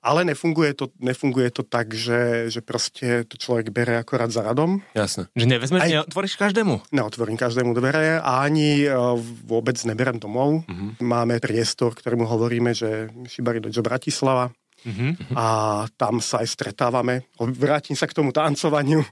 ale 0.00 0.20
nefunguje 0.24 0.72
to, 0.72 0.94
nefunguje 0.96 1.50
to 1.50 1.62
tak, 1.62 1.90
že, 1.90 2.46
že 2.48 2.60
proste 2.60 3.24
to 3.24 3.34
človek 3.34 3.68
bere 3.68 3.96
akorát 3.96 4.28
za 4.28 4.40
radom. 4.40 4.78
Jasné. 4.92 5.26
Že 5.32 5.46
nevezmeš, 5.48 5.80
Aj- 5.80 5.92
neotvoríš 5.92 6.34
každému. 6.34 6.80
Neotvorím 6.90 7.34
každému 7.34 7.72
dvere 7.72 8.16
a 8.16 8.40
ani 8.40 8.82
eh, 8.82 8.94
vôbec 9.44 9.74
neberem 9.82 10.16
domov. 10.16 10.62
Máme 10.98 11.38
priestor, 11.38 11.92
ktorému 11.92 12.24
hovoríme, 12.24 12.70
že 12.70 12.88
Šibari 13.24 13.58
Dojo 13.58 13.80
Bratislava. 13.80 14.54
A 15.32 15.46
tam 15.92 16.18
sa 16.18 16.40
aj 16.40 16.48
stretávame. 16.48 17.26
Vrátim 17.36 17.92
sa 17.92 18.04
k 18.04 18.12
tomu 18.12 18.30
tancovaniu, 18.30 19.04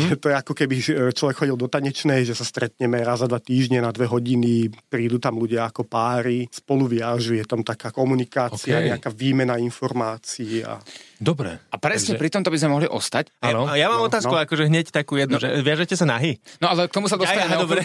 že 0.00 0.14
to 0.14 0.28
je 0.28 0.36
ako 0.36 0.52
keby 0.52 0.76
e, 0.76 0.84
človek 1.10 1.36
chodil 1.38 1.54
do 1.54 1.66
tanečnej, 1.66 2.22
že 2.22 2.32
sa 2.32 2.42
stretneme 2.42 2.96
raz 2.98 3.18
za 3.18 3.26
dva 3.26 3.38
týždne 3.38 3.78
na 3.78 3.88
dve 3.88 4.04
hodiny, 4.04 4.68
prídu 4.84 5.16
tam 5.16 5.36
ľudia 5.36 5.66
ako 5.66 5.84
páry, 5.84 6.46
spolu 6.48 6.86
viažu, 6.88 7.32
je 7.32 7.44
tam 7.44 7.60
taká 7.60 7.88
komunikácia, 7.88 8.78
Ok. 8.78 8.86
nejaká 8.88 9.10
výmena 9.10 9.56
informácií 9.56 10.62
a 10.62 10.78
Dobre. 11.18 11.50
A 11.68 11.76
presne 11.76 12.14
pri 12.14 12.30
tomto 12.30 12.46
by 12.46 12.54
sme 12.56 12.70
mohli 12.70 12.86
ostať. 12.86 13.34
Áno. 13.42 13.66
A 13.66 13.74
ja 13.74 13.90
mám 13.90 13.98
No, 13.98 14.06
otázku, 14.06 14.30
no. 14.30 14.38
akože 14.38 14.70
hneď 14.70 14.94
takú 14.94 15.18
jednu, 15.18 15.36
že 15.36 15.50
viažete 15.58 15.92
sa 15.92 16.06
nahy? 16.06 16.38
No 16.58 16.70
ale 16.70 16.86
k 16.86 16.94
tomu 16.94 17.10
sa 17.10 17.18
dostaneme. 17.18 17.42
Ja, 17.44 17.58
ja, 17.58 17.58
dobre. 17.58 17.82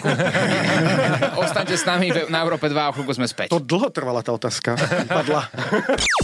Ostaňte 1.42 1.74
s 1.74 1.82
nami 1.82 2.14
na 2.30 2.38
Európe 2.40 2.66
2 2.66 2.78
a 2.78 2.94
chvíľku 2.94 3.10
sme 3.12 3.26
späť. 3.26 3.50
to 3.50 3.58
dlho 3.58 3.90
trvala 3.90 4.22
tá 4.22 4.30
otázka. 4.30 4.78
Padla. 5.04 5.50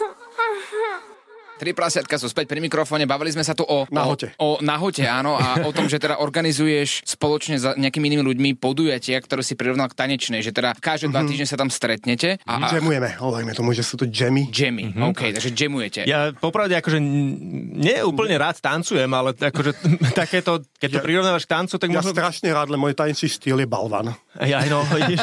Tri 1.61 1.77
prasiatka 1.77 2.17
sú 2.17 2.25
späť 2.25 2.49
pri 2.49 2.57
mikrofóne, 2.57 3.05
bavili 3.05 3.29
sme 3.29 3.45
sa 3.45 3.53
tu 3.53 3.61
o... 3.61 3.85
Nahote. 3.93 4.33
O, 4.41 4.57
o 4.57 4.65
nahote, 4.65 5.05
áno, 5.05 5.37
a 5.37 5.61
o 5.61 5.69
tom, 5.69 5.85
že 5.85 6.01
teda 6.01 6.17
organizuješ 6.17 7.05
spoločne 7.05 7.55
s 7.55 7.69
nejakými 7.77 8.09
inými 8.09 8.25
ľuďmi 8.25 8.49
podujatia, 8.57 9.21
ktoré 9.21 9.45
si 9.45 9.53
prirovnal 9.53 9.85
k 9.85 9.93
tanečnej, 9.93 10.41
že 10.41 10.49
teda 10.49 10.73
každé 10.73 11.13
dva 11.13 11.21
týždne 11.21 11.45
sa 11.45 11.61
tam 11.61 11.69
stretnete 11.69 12.41
a, 12.41 12.65
a 12.65 12.73
Jamujeme, 12.73 13.13
hovoríme 13.13 13.53
tomu, 13.53 13.71
že 13.71 13.85
sú 13.85 13.93
to 13.93 14.09
jammy. 14.09 14.49
jammy, 14.49 14.89
OK, 14.89 15.29
takže 15.29 15.53
jamujete. 15.53 16.09
Ja 16.09 16.33
popravde 16.33 16.73
akože 16.73 16.97
nie 16.97 18.01
úplne 18.01 18.41
rád 18.41 18.57
tancujem, 18.57 19.05
ale 19.07 19.37
akože 19.37 19.77
takéto, 20.17 20.65
keď 20.81 20.89
to 20.89 20.97
Ja- 20.97 21.05
prirovnávaš 21.05 21.45
k 21.45 21.53
tancu, 21.53 21.77
tak 21.77 21.93
Ja 21.93 22.01
možno... 22.01 22.09
strašne 22.11 22.49
rád, 22.49 22.73
len 22.73 22.81
môj 22.81 22.97
tanečný 22.97 23.29
štýl 23.29 23.61
je 23.61 23.69
balvan. 23.69 24.17
Ja, 24.41 24.65
no, 24.65 24.81
vidíš. 24.87 25.21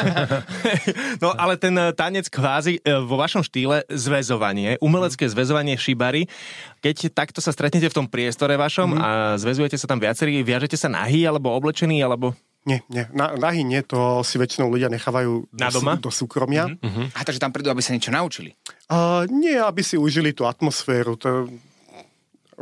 no, 1.19 1.35
ale 1.35 1.55
ten 1.55 1.75
eh, 1.75 1.91
tanec 1.91 2.27
kvázi 2.27 2.79
eh, 2.79 2.97
vo 2.99 3.15
vašom 3.15 3.43
štýle 3.43 3.83
zväzovanie, 3.87 4.79
umelecké 4.79 5.27
zväzovanie 5.27 5.75
šibary, 5.75 6.25
keď 6.79 7.11
takto 7.11 7.39
sa 7.39 7.51
stretnete 7.51 7.85
v 7.85 7.95
tom 7.95 8.07
priestore 8.07 8.55
vašom 8.55 8.89
Mhm. 8.89 8.99
a 8.99 9.09
zväzujete 9.35 9.75
sa 9.75 9.85
tam 9.85 9.99
viacerí, 9.99 10.39
viažete 10.39 10.75
sa 10.75 10.87
nahý 10.87 11.23
alebo 11.23 11.51
oblečení, 11.51 11.99
alebo... 11.99 12.31
Nie, 12.63 12.83
nie. 12.91 13.07
Na, 13.15 13.33
nahy 13.33 13.63
nie, 13.63 13.79
to 13.81 14.19
si 14.21 14.35
väčšinou 14.35 14.67
ľudia 14.67 14.91
nechávajú 14.91 15.47
Na 15.55 15.71
do, 15.71 15.79
doma? 15.79 15.95
do 15.95 16.11
súkromia. 16.11 16.67
Mm-hmm. 16.67 17.15
A 17.15 17.23
takže 17.23 17.39
tam 17.39 17.55
prídu, 17.55 17.71
aby 17.71 17.79
sa 17.79 17.95
niečo 17.95 18.11
naučili. 18.11 18.51
Uh, 18.91 19.23
nie, 19.31 19.55
aby 19.55 19.79
si 19.79 19.95
užili 19.95 20.35
tú 20.35 20.43
atmosféru. 20.43 21.15
To, 21.23 21.47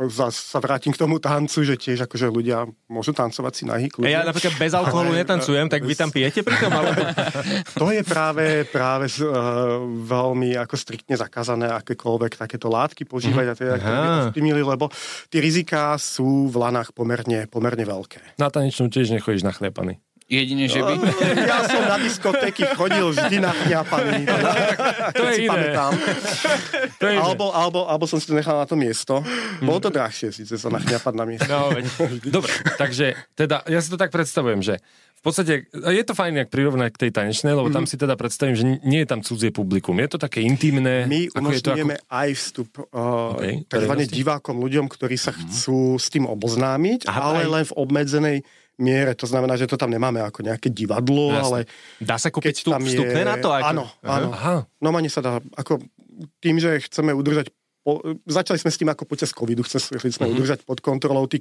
zas 0.06 0.38
sa 0.38 0.62
vrátim 0.62 0.94
k 0.94 1.00
tomu 1.02 1.18
tancu, 1.18 1.66
že 1.66 1.74
tiež 1.74 2.06
akože 2.06 2.30
ľudia 2.30 2.70
môžu 2.86 3.10
tancovať 3.10 3.52
si 3.52 3.62
nahý 3.66 3.90
kľudne. 3.90 4.14
Ja 4.14 4.22
napríklad 4.22 4.54
bez 4.54 4.70
alkoholu 4.70 5.10
Ale, 5.10 5.26
netancujem, 5.26 5.66
tak 5.66 5.82
vy 5.82 5.94
tam 5.98 6.14
pijete 6.14 6.46
pri 6.46 6.54
tom, 6.62 6.70
alebo... 6.70 7.02
To 7.82 7.90
je 7.90 8.02
práve, 8.06 8.62
práve 8.70 9.10
uh, 9.18 9.82
veľmi 10.06 10.54
ako 10.54 10.74
striktne 10.78 11.18
zakázané 11.18 11.66
akékoľvek 11.82 12.38
takéto 12.38 12.70
látky 12.70 13.02
používať 13.02 13.46
a 13.50 13.54
teda 13.58 13.74
Aha. 13.78 14.30
stimuli, 14.30 14.62
lebo 14.62 14.86
tie 15.26 15.42
riziká 15.42 15.98
sú 15.98 16.46
v 16.46 16.56
lanách 16.58 16.94
pomerne, 16.94 17.50
pomerne 17.50 17.82
veľké. 17.82 18.38
Na 18.38 18.52
tanečnú 18.52 18.86
tiež 18.86 19.10
nechodíš 19.10 19.42
nachliapaný. 19.42 19.98
Jedine, 20.28 20.68
že 20.68 20.84
by... 20.84 20.92
Ja 21.40 21.64
som 21.64 21.88
na 21.88 21.96
diskotéky 21.96 22.68
chodil 22.76 23.16
vždy 23.16 23.40
nachňapaný. 23.40 24.28
To 25.16 25.24
je 25.24 25.34
iné. 25.40 25.48
pamätám. 25.48 25.92
To 27.00 27.04
je 27.08 27.16
Alebo, 27.16 27.48
alebo, 27.48 27.88
alebo 27.88 28.04
som 28.04 28.20
si 28.20 28.28
to 28.28 28.36
nechal 28.36 28.60
na 28.60 28.68
to 28.68 28.76
miesto. 28.76 29.24
Bolo 29.64 29.80
to 29.80 29.88
drahšie 29.88 30.28
síce 30.28 30.60
sa 30.60 30.68
nachňapať 30.68 31.14
na 31.16 31.24
miesto. 31.24 31.48
No, 31.48 31.72
veď. 31.72 31.84
Dobre, 32.28 32.52
takže 32.76 33.16
teda 33.32 33.64
ja 33.72 33.80
si 33.80 33.88
to 33.88 33.96
tak 33.96 34.12
predstavujem, 34.12 34.60
že 34.60 34.76
v 35.18 35.22
podstate 35.24 35.66
je 35.72 36.04
to 36.06 36.14
fajn, 36.14 36.46
ak 36.46 36.52
prirovnať 36.52 36.94
k 36.94 37.08
tej 37.08 37.10
tanečnej, 37.10 37.50
lebo 37.50 37.72
tam 37.74 37.90
si 37.90 37.98
teda 37.98 38.14
predstavím, 38.14 38.54
že 38.54 38.64
nie 38.86 39.02
je 39.02 39.08
tam 39.08 39.24
cudzie 39.24 39.50
publikum. 39.50 39.98
Je 39.98 40.12
to 40.12 40.18
také 40.20 40.44
intimné. 40.44 41.08
My 41.10 41.26
ako 41.32 41.40
umožňujeme 41.40 41.96
aj 42.06 42.28
vstup 42.38 42.70
uh, 42.92 43.34
OK, 43.34 43.66
takzvané 43.66 44.06
verejnosti. 44.06 44.14
divákom, 44.14 44.60
ľuďom, 44.62 44.86
ktorí 44.86 45.16
sa 45.18 45.34
chcú 45.34 45.98
s 45.98 46.06
tým 46.12 46.28
oboznámiť, 46.28 47.10
Aha, 47.10 47.18
ale 47.32 47.48
aj- 47.48 47.50
len 47.50 47.64
v 47.66 47.74
obmedzenej 47.74 48.36
miere. 48.78 49.12
To 49.12 49.24
znamená, 49.24 49.54
že 49.54 49.64
to 49.64 49.74
tam 49.74 49.88
nemáme 49.88 50.18
ako 50.20 50.40
nejaké 50.40 50.68
divadlo, 50.68 51.30
Jasné. 51.30 51.42
ale 51.42 51.58
Dá 51.98 52.16
sa 52.16 52.28
kúpiť 52.28 52.54
vstup, 52.56 52.72
tam 52.72 52.82
je... 52.82 52.90
vstupné 52.90 53.22
na 53.22 53.36
to? 53.36 53.50
Ako... 53.50 53.64
Áno, 53.64 53.84
áno. 54.00 54.28
Aha, 54.30 54.56
Normálne 54.78 55.06
sa 55.06 55.18
dá, 55.18 55.32
ako 55.52 55.82
tým, 56.36 56.56
že 56.56 56.78
chceme 56.80 57.10
udržať 57.10 57.50
po, 57.80 57.98
začali 58.22 58.56
sme 58.56 58.68
s 58.68 58.76
tým 58.76 58.86
ako 58.86 59.04
počas 59.04 59.30
covidu, 59.30 59.62
chceli 59.62 59.80
sme 60.08 60.26
Mhm. 60.26 60.32
udržať 60.34 60.60
pod 60.62 60.78
kontrolou 60.78 61.24
tí 61.24 61.40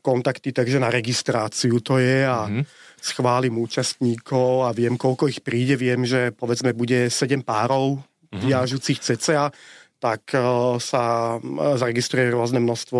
kontakty, 0.00 0.50
takže 0.50 0.78
na 0.78 0.88
registráciu 0.88 1.78
to 1.78 1.98
je 1.98 2.22
a 2.22 2.46
Mhm. 2.46 2.62
schválim 2.96 3.58
účastníkov 3.58 4.64
a 4.64 4.70
viem, 4.70 4.94
koľko 4.94 5.28
ich 5.28 5.40
príde, 5.40 5.74
viem, 5.74 6.02
že 6.02 6.30
povedzme 6.30 6.72
bude 6.72 7.06
7 7.08 7.42
párov 7.42 8.00
Mhm. 8.30 8.40
viažúcich 8.42 8.98
cca, 8.98 9.52
tak 9.98 10.22
eh, 10.30 10.40
sa 10.78 11.02
eh, 11.34 11.42
zaregistruje 11.76 12.30
rôzne 12.30 12.58
množstvo 12.58 12.98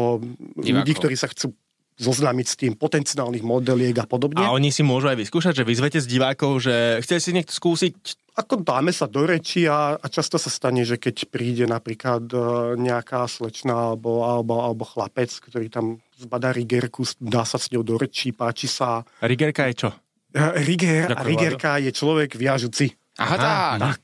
ľudí, 0.59 0.71
Divákov. 0.85 0.95
ktorí 0.99 1.15
sa 1.15 1.27
chcú 1.27 1.55
zoznámiť 2.01 2.47
s 2.49 2.59
tým 2.59 2.73
potenciálnych 2.75 3.45
modeliek 3.45 3.97
a 4.01 4.07
podobne. 4.09 4.41
A 4.41 4.55
oni 4.55 4.73
si 4.73 4.81
môžu 4.81 5.13
aj 5.13 5.19
vyskúšať, 5.21 5.63
že 5.63 5.69
vyzvete 5.69 5.99
z 6.01 6.07
divákov, 6.09 6.65
že 6.65 7.01
chce 7.05 7.21
si 7.21 7.31
niekto 7.37 7.53
skúsiť 7.53 7.95
Ako 8.33 8.65
dáme 8.65 8.97
sa 8.97 9.05
do 9.05 9.29
reči 9.29 9.69
a, 9.69 10.01
a 10.01 10.07
často 10.09 10.41
sa 10.41 10.49
stane, 10.49 10.89
že 10.89 10.97
keď 10.97 11.29
príde 11.29 11.69
napríklad 11.69 12.25
e, 12.33 12.37
nejaká 12.81 13.29
slečna 13.29 13.93
alebo, 13.93 14.25
alebo, 14.25 14.65
alebo 14.65 14.89
chlapec, 14.89 15.29
ktorý 15.29 15.69
tam 15.69 16.01
zbadá 16.17 16.49
rigerku, 16.49 17.05
dá 17.21 17.45
sa 17.45 17.61
s 17.61 17.69
ňou 17.69 17.85
do 17.85 18.01
rečí, 18.01 18.33
páči 18.33 18.73
sa. 18.73 19.05
Rigerka 19.21 19.69
je 19.69 19.75
čo? 19.77 19.91
E, 20.33 20.65
Riger 20.65 21.13
a 21.13 21.21
Ďakujem, 21.21 21.29
rigerka 21.29 21.71
je 21.77 21.91
človek 21.93 22.31
viažuci. 22.41 23.02
Aha, 23.23 23.37
tak. 23.39 23.79
Tak. 23.79 24.01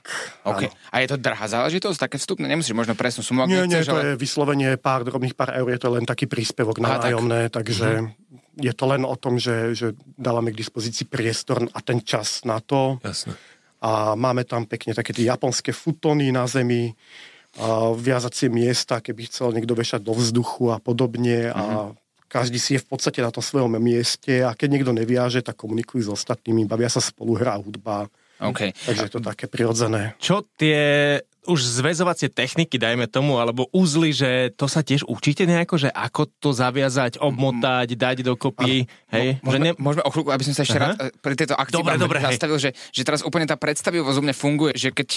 OK. 0.46 0.62
A 0.92 0.94
je 1.02 1.08
to 1.10 1.16
drahá 1.18 1.46
záležitosť, 1.50 1.98
také 1.98 2.16
vstupné? 2.16 2.46
Nemusíš 2.46 2.74
možno 2.74 2.94
presnú 2.94 3.26
sumu, 3.26 3.44
ak 3.44 3.50
Nie, 3.50 3.66
nie, 3.66 3.82
to 3.82 3.98
ale... 3.98 4.14
je 4.14 4.20
vyslovene 4.20 4.78
pár 4.78 5.02
drobných 5.02 5.34
pár 5.34 5.54
eur, 5.58 5.68
je 5.74 5.80
to 5.80 5.88
len 5.92 6.04
taký 6.06 6.30
príspevok 6.30 6.78
Aha, 6.78 6.84
na 6.84 6.90
tak. 6.96 7.02
nájomné, 7.10 7.40
takže 7.50 7.88
je 8.58 8.72
to 8.74 8.84
len 8.90 9.02
o 9.06 9.14
tom, 9.14 9.38
že, 9.38 9.74
že 9.74 9.94
dávame 10.18 10.50
k 10.50 10.60
dispozícii 10.62 11.06
priestor 11.06 11.66
a 11.70 11.78
ten 11.82 12.02
čas 12.02 12.42
na 12.42 12.58
to. 12.58 12.98
jasné. 13.02 13.34
a 13.78 14.18
máme 14.18 14.42
tam 14.42 14.66
pekne 14.66 14.94
také 14.94 15.14
tie 15.14 15.30
japonské 15.30 15.70
futóny 15.70 16.34
na 16.34 16.46
zemi, 16.50 16.94
a 17.58 17.96
viazacie 17.96 18.52
miesta, 18.52 19.00
keby 19.00 19.26
chcel 19.26 19.56
niekto 19.56 19.72
vešať 19.72 20.04
do 20.04 20.12
vzduchu 20.12 20.70
a 20.70 20.78
podobne 20.78 21.48
a 21.50 21.90
každý 22.28 22.60
si 22.60 22.76
je 22.76 22.84
v 22.84 22.88
podstate 22.92 23.24
na 23.24 23.32
tom 23.32 23.40
svojom 23.40 23.72
mieste 23.80 24.44
a 24.44 24.52
keď 24.52 24.68
niekto 24.68 24.92
neviaže, 24.92 25.40
tak 25.40 25.56
komunikujú 25.56 26.06
s 26.06 26.10
ostatnými, 26.12 26.68
bavia 26.68 26.92
sa 26.92 27.00
spolu, 27.00 27.40
hrá 27.40 27.56
hudba, 27.56 28.12
OK. 28.38 28.70
takže 28.86 29.02
je 29.02 29.12
to 29.12 29.20
také 29.20 29.50
prirodzené. 29.50 30.14
Čo 30.22 30.46
tie 30.54 31.18
už 31.48 31.64
zväzovacie 31.64 32.28
techniky, 32.28 32.76
dajme 32.76 33.08
tomu, 33.08 33.40
alebo 33.40 33.66
uzly, 33.72 34.12
že 34.12 34.52
to 34.54 34.68
sa 34.68 34.84
tiež 34.84 35.08
učíte 35.08 35.48
nejako, 35.48 35.80
že 35.80 35.88
ako 35.88 36.28
to 36.38 36.52
zaviazať, 36.52 37.16
obmotať, 37.18 37.96
dať 37.96 38.16
dokopy, 38.20 38.84
hej? 38.84 39.28
že 39.40 39.42
Môžeme, 39.42 39.64
ne... 39.64 39.72
môžeme 39.80 40.04
o 40.04 40.10
chvíľku, 40.12 40.30
aby 40.30 40.44
som 40.44 40.54
sa 40.54 40.62
ešte 40.68 40.78
Aha. 40.78 40.84
rád 40.92 40.96
e, 41.00 41.04
pri 41.16 41.34
tejto 41.34 41.54
akcii 41.56 41.74
Dobre, 41.80 41.94
dobre, 41.96 42.18
hej. 42.20 42.36
zastavil, 42.36 42.58
že, 42.60 42.70
že 42.92 43.02
teraz 43.06 43.24
úplne 43.24 43.48
tá 43.48 43.56
predstavivosť 43.56 44.18
u 44.20 44.22
mňa 44.28 44.34
funguje, 44.36 44.72
že 44.76 44.92
keď 44.92 45.08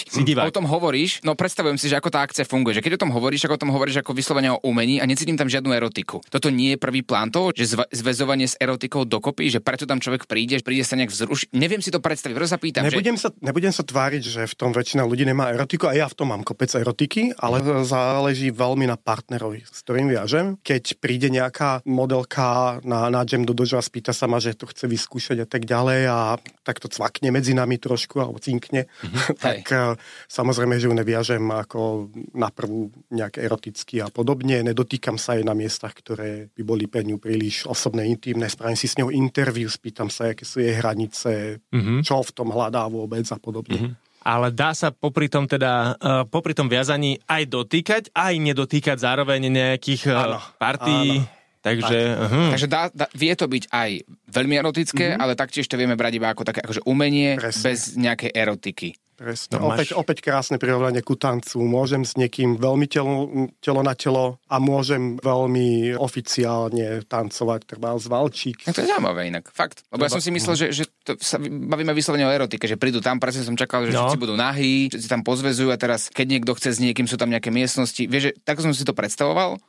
o 0.48 0.52
tom 0.54 0.64
hovoríš, 0.64 1.20
no 1.26 1.36
predstavujem 1.36 1.76
si, 1.76 1.92
že 1.92 1.98
ako 1.98 2.08
tá 2.08 2.24
akcia 2.24 2.48
funguje, 2.48 2.78
že 2.78 2.82
keď 2.82 2.96
o 2.96 3.00
tom 3.04 3.10
hovoríš, 3.12 3.44
ako 3.44 3.54
o 3.58 3.62
tom 3.68 3.70
hovoríš 3.74 4.00
ako 4.00 4.16
vyslovene 4.16 4.54
o 4.54 4.58
umení 4.64 5.02
a 5.02 5.04
necítim 5.04 5.34
tam 5.34 5.50
žiadnu 5.50 5.74
erotiku. 5.74 6.22
Toto 6.30 6.48
nie 6.48 6.74
je 6.74 6.78
prvý 6.78 7.02
plán 7.02 7.34
toho, 7.34 7.50
že 7.52 7.76
zva- 7.76 7.90
zväzovanie 7.90 8.46
s 8.46 8.54
erotikou 8.56 9.04
dokopy, 9.04 9.50
že 9.52 9.58
preto 9.58 9.84
tam 9.84 9.98
človek 9.98 10.30
príde, 10.30 10.62
príde 10.62 10.86
sa 10.86 10.94
nejak 10.94 11.10
vzrušiť. 11.10 11.50
Neviem 11.52 11.82
si 11.82 11.90
to 11.90 11.98
predstaviť, 11.98 12.34
preto 12.38 12.50
sa 12.50 12.62
pýtam, 12.62 12.86
že... 12.86 12.94
Nebudem 12.94 13.18
sa, 13.18 13.28
nebudem 13.42 13.74
sa 13.74 13.82
tváriť, 13.82 14.22
že 14.22 14.42
v 14.46 14.54
tom 14.54 14.70
väčšina 14.70 15.02
ľudí 15.02 15.26
nemá 15.26 15.50
erotiku 15.50 15.90
a 15.90 15.98
ja 15.98 16.06
v 16.06 16.14
tom 16.14 16.21
mám 16.24 16.46
kopec 16.46 16.70
erotiky, 16.72 17.34
ale 17.38 17.62
záleží 17.84 18.50
veľmi 18.54 18.86
na 18.86 18.96
partnerovi, 18.96 19.64
s 19.66 19.82
ktorým 19.82 20.08
viažem. 20.10 20.58
Keď 20.62 21.02
príde 21.02 21.28
nejaká 21.28 21.82
modelka 21.86 22.78
na, 22.86 23.08
na 23.08 23.22
jam 23.26 23.42
do 23.46 23.54
dojo 23.56 23.78
a 23.78 23.84
spýta 23.84 24.14
sa 24.14 24.28
ma, 24.28 24.38
že 24.38 24.58
to 24.58 24.68
chce 24.68 24.86
vyskúšať 24.86 25.44
a 25.44 25.46
tak 25.48 25.64
ďalej 25.64 26.00
a 26.08 26.18
tak 26.62 26.78
to 26.78 26.86
cvakne 26.86 27.34
medzi 27.34 27.54
nami 27.56 27.78
trošku 27.78 28.22
alebo 28.22 28.38
cinkne, 28.38 28.86
tak 29.44 29.66
eh, 29.72 29.94
samozrejme, 30.28 30.78
že 30.78 30.86
ju 30.86 30.94
neviažem 30.94 31.42
ako 31.42 32.12
na 32.36 32.52
prvú 32.52 32.92
nejak 33.10 33.40
eroticky 33.40 34.02
a 34.02 34.08
podobne. 34.12 34.62
Nedotýkam 34.62 35.16
sa 35.16 35.38
aj 35.38 35.42
na 35.46 35.54
miestach, 35.56 35.96
ktoré 35.96 36.52
by 36.54 36.62
boli 36.62 36.84
pre 36.86 37.02
ňu 37.06 37.18
príliš 37.18 37.66
osobné, 37.66 38.06
intimné. 38.06 38.46
Spravím 38.50 38.78
si 38.78 38.90
s 38.90 38.98
ňou 38.98 39.10
interview, 39.10 39.66
spýtam 39.66 40.12
sa, 40.12 40.30
aké 40.30 40.44
sú 40.46 40.60
jej 40.62 40.74
hranice, 40.76 41.62
čo 42.02 42.22
v 42.22 42.32
tom 42.34 42.52
hľadá 42.52 42.86
vôbec 42.86 43.24
a 43.30 43.38
podobne. 43.38 43.96
Ale 44.22 44.54
dá 44.54 44.70
sa 44.72 44.94
popri 44.94 45.26
tom 45.26 45.50
teda, 45.50 45.98
uh, 45.98 46.22
popri 46.26 46.54
tom 46.54 46.70
viazaní 46.70 47.18
aj 47.26 47.42
dotýkať, 47.50 48.02
aj 48.14 48.34
nedotýkať 48.38 48.96
zároveň 49.02 49.50
nejakých 49.50 50.14
Áno, 50.14 50.38
uh, 50.38 50.54
partí. 50.56 51.26
Takže, 51.62 51.98
uh-huh. 52.18 52.50
Takže 52.50 52.66
dá, 52.66 52.90
dá, 52.90 53.06
vie 53.14 53.30
to 53.38 53.46
byť 53.46 53.70
aj 53.70 53.90
veľmi 54.34 54.54
erotické, 54.58 55.14
mm-hmm. 55.14 55.22
ale 55.22 55.38
taktiež 55.38 55.70
to 55.70 55.78
vieme 55.78 55.94
brať 55.94 56.18
iba 56.18 56.34
ako 56.34 56.42
také 56.42 56.58
akože 56.58 56.82
umenie 56.90 57.38
Presne. 57.38 57.62
bez 57.70 57.94
nejakej 57.94 58.30
erotiky. 58.34 58.98
Presne. 59.22 59.54
No, 59.54 59.70
opäť, 59.70 59.94
máš- 59.94 59.98
opäť 60.02 60.18
krásne 60.20 60.58
prirovnanie 60.58 60.98
ku 60.98 61.14
tancu. 61.14 61.62
Môžem 61.62 62.02
s 62.02 62.18
niekým 62.18 62.58
veľmi 62.58 62.90
telo, 62.90 63.30
telo 63.62 63.80
na 63.80 63.94
telo 63.94 64.42
a 64.44 64.58
môžem 64.58 65.14
veľmi 65.16 65.94
oficiálne 65.94 67.06
tancovať, 67.06 67.60
treba 67.64 67.94
z 67.94 68.06
valčík. 68.06 68.66
No 68.66 68.74
to 68.74 68.82
je 68.82 68.90
zaujímavé 68.90 69.30
inak, 69.30 69.46
fakt. 69.48 69.86
Lebo 69.88 70.02
ja 70.02 70.10
som 70.10 70.18
si 70.18 70.28
myslel, 70.28 70.54
že, 70.54 70.66
že 70.72 70.84
to 71.00 71.14
sa 71.16 71.38
bavíme 71.38 71.92
vyslovene 71.92 72.24
o 72.24 72.32
erotike, 72.32 72.64
že 72.64 72.74
prídu 72.74 72.98
tam, 72.98 73.16
presne 73.16 73.42
som 73.42 73.54
čakal, 73.54 73.86
že 73.86 73.94
No. 73.94 74.10
všetci 74.10 74.18
budú 74.18 74.34
nahí, 74.34 74.90
všetci 74.90 75.06
tam 75.06 75.22
pozvezujú 75.22 75.68
a 75.68 75.76
teraz, 75.76 76.08
keď 76.08 76.26
niekto 76.28 76.52
chce 76.52 76.74
s 76.74 76.78
niekým, 76.78 77.06
sú 77.06 77.14
tam 77.14 77.28
nejaké 77.28 77.48
miestnosti. 77.48 78.02
Vieš, 78.02 78.22
že 78.24 78.32
tak 78.40 78.58
som 78.58 78.72
si 78.72 78.82
to 78.82 78.90
predstavoval? 78.90 79.62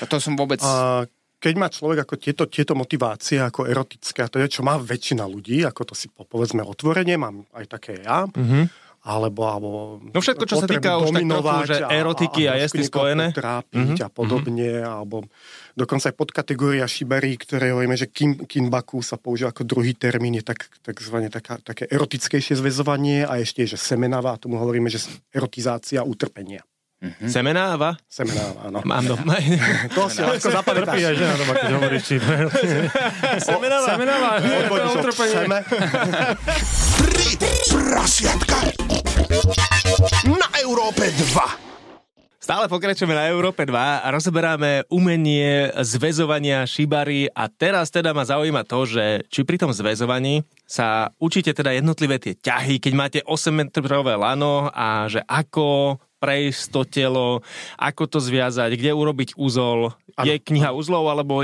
A 0.00 0.04
to 0.04 0.16
som 0.16 0.32
vôbec... 0.34 0.62
A 0.62 1.04
keď 1.36 1.54
má 1.54 1.68
človek 1.68 2.00
ako 2.00 2.14
tieto, 2.16 2.48
tieto 2.48 2.72
motivácie 2.72 3.36
ako 3.36 3.68
erotické, 3.68 4.24
a 4.24 4.30
to 4.30 4.40
je, 4.40 4.48
čo 4.48 4.64
má 4.64 4.80
väčšina 4.80 5.20
ľudí, 5.22 5.60
ako 5.62 5.82
to 5.84 5.94
si 5.94 6.08
po- 6.08 6.24
povedzme 6.24 6.64
otvorene, 6.64 7.20
mám 7.20 7.44
aj 7.52 7.64
také 7.68 8.00
ja, 8.00 8.24
mm-hmm. 8.24 8.85
Alebo, 9.06 9.46
alebo 9.46 9.68
No 10.10 10.18
všetko, 10.18 10.44
čo 10.50 10.58
sa 10.58 10.66
týka 10.66 10.98
už 10.98 11.14
tak 11.14 11.22
trochu, 11.30 11.62
že 11.70 11.76
erotiky 11.86 12.42
a 12.50 12.58
trošku 12.58 12.60
je 12.60 12.66
s 12.66 12.72
tým 12.74 12.82
niekoho 12.82 12.90
spojené. 13.06 13.24
potrápiť 13.30 13.96
a 14.02 14.08
podobne, 14.10 14.70
alebo 14.82 15.16
dokonca 15.78 16.10
aj 16.10 16.16
podkategória 16.18 16.84
šiberí, 16.90 17.38
ktoré 17.38 17.70
hovoríme, 17.70 17.94
že 17.94 18.10
kin, 18.10 18.34
kinbaku 18.50 18.98
sa 19.06 19.14
používa 19.14 19.54
ako 19.54 19.62
druhý 19.62 19.94
termín, 19.94 20.34
je 20.34 20.42
tak, 20.42 20.66
takzvané 20.82 21.30
taká, 21.30 21.62
také 21.62 21.86
erotickejšie 21.86 22.58
zväzovanie 22.58 23.22
a 23.22 23.38
ešte 23.38 23.62
je, 23.62 23.78
že 23.78 23.94
semenava, 23.94 24.34
a 24.34 24.40
tomu 24.42 24.58
hovoríme, 24.58 24.90
že 24.90 25.06
erotizácia 25.30 26.02
utrpenia. 26.02 26.66
Semenáva? 27.28 27.92
Semenáva, 28.08 28.72
áno. 28.72 28.80
Mám 28.82 29.04
doma. 29.04 29.36
To 29.94 30.08
si 30.08 30.24
ľahko 30.24 30.48
Trpí 30.48 30.56
zapamätáš. 30.56 30.96
aj 31.04 31.14
žena 31.14 31.34
doma, 31.36 31.52
keď 31.54 31.70
hovoríš, 31.76 32.02
či... 32.08 32.14
Semenáva? 33.52 33.86
Semenáva, 33.86 34.28
Odvodíš 34.40 34.94
od 34.96 35.06
seme. 35.28 35.58
Tri 37.04 37.28
prasiatka. 37.70 38.85
Na 40.26 40.48
Európe 40.62 41.10
2. 41.10 41.66
Stále 42.38 42.70
pokračujeme 42.70 43.10
na 43.10 43.26
Európe 43.26 43.66
2 43.66 43.74
a 43.74 44.08
rozoberáme 44.14 44.86
umenie 44.86 45.74
zväzovania 45.82 46.62
šibary 46.62 47.26
a 47.34 47.50
teraz 47.50 47.90
teda 47.90 48.14
ma 48.14 48.22
zaujíma 48.22 48.62
to, 48.62 48.86
že 48.86 49.26
či 49.26 49.42
pri 49.42 49.58
tom 49.58 49.74
zväzovaní 49.74 50.46
sa 50.62 51.10
učíte 51.18 51.50
teda 51.50 51.74
jednotlivé 51.74 52.22
tie 52.22 52.38
ťahy, 52.38 52.78
keď 52.78 52.92
máte 52.94 53.18
8 53.26 53.50
metrové 53.50 54.14
lano 54.14 54.70
a 54.70 55.10
že 55.10 55.26
ako 55.26 55.98
prejsť 56.22 56.62
to 56.70 56.82
telo, 56.86 57.28
ako 57.82 58.06
to 58.06 58.18
zviazať, 58.22 58.78
kde 58.78 58.94
urobiť 58.94 59.34
úzol. 59.34 59.90
Je 60.22 60.38
kniha 60.38 60.70
úzlov 60.70 61.10
alebo 61.10 61.42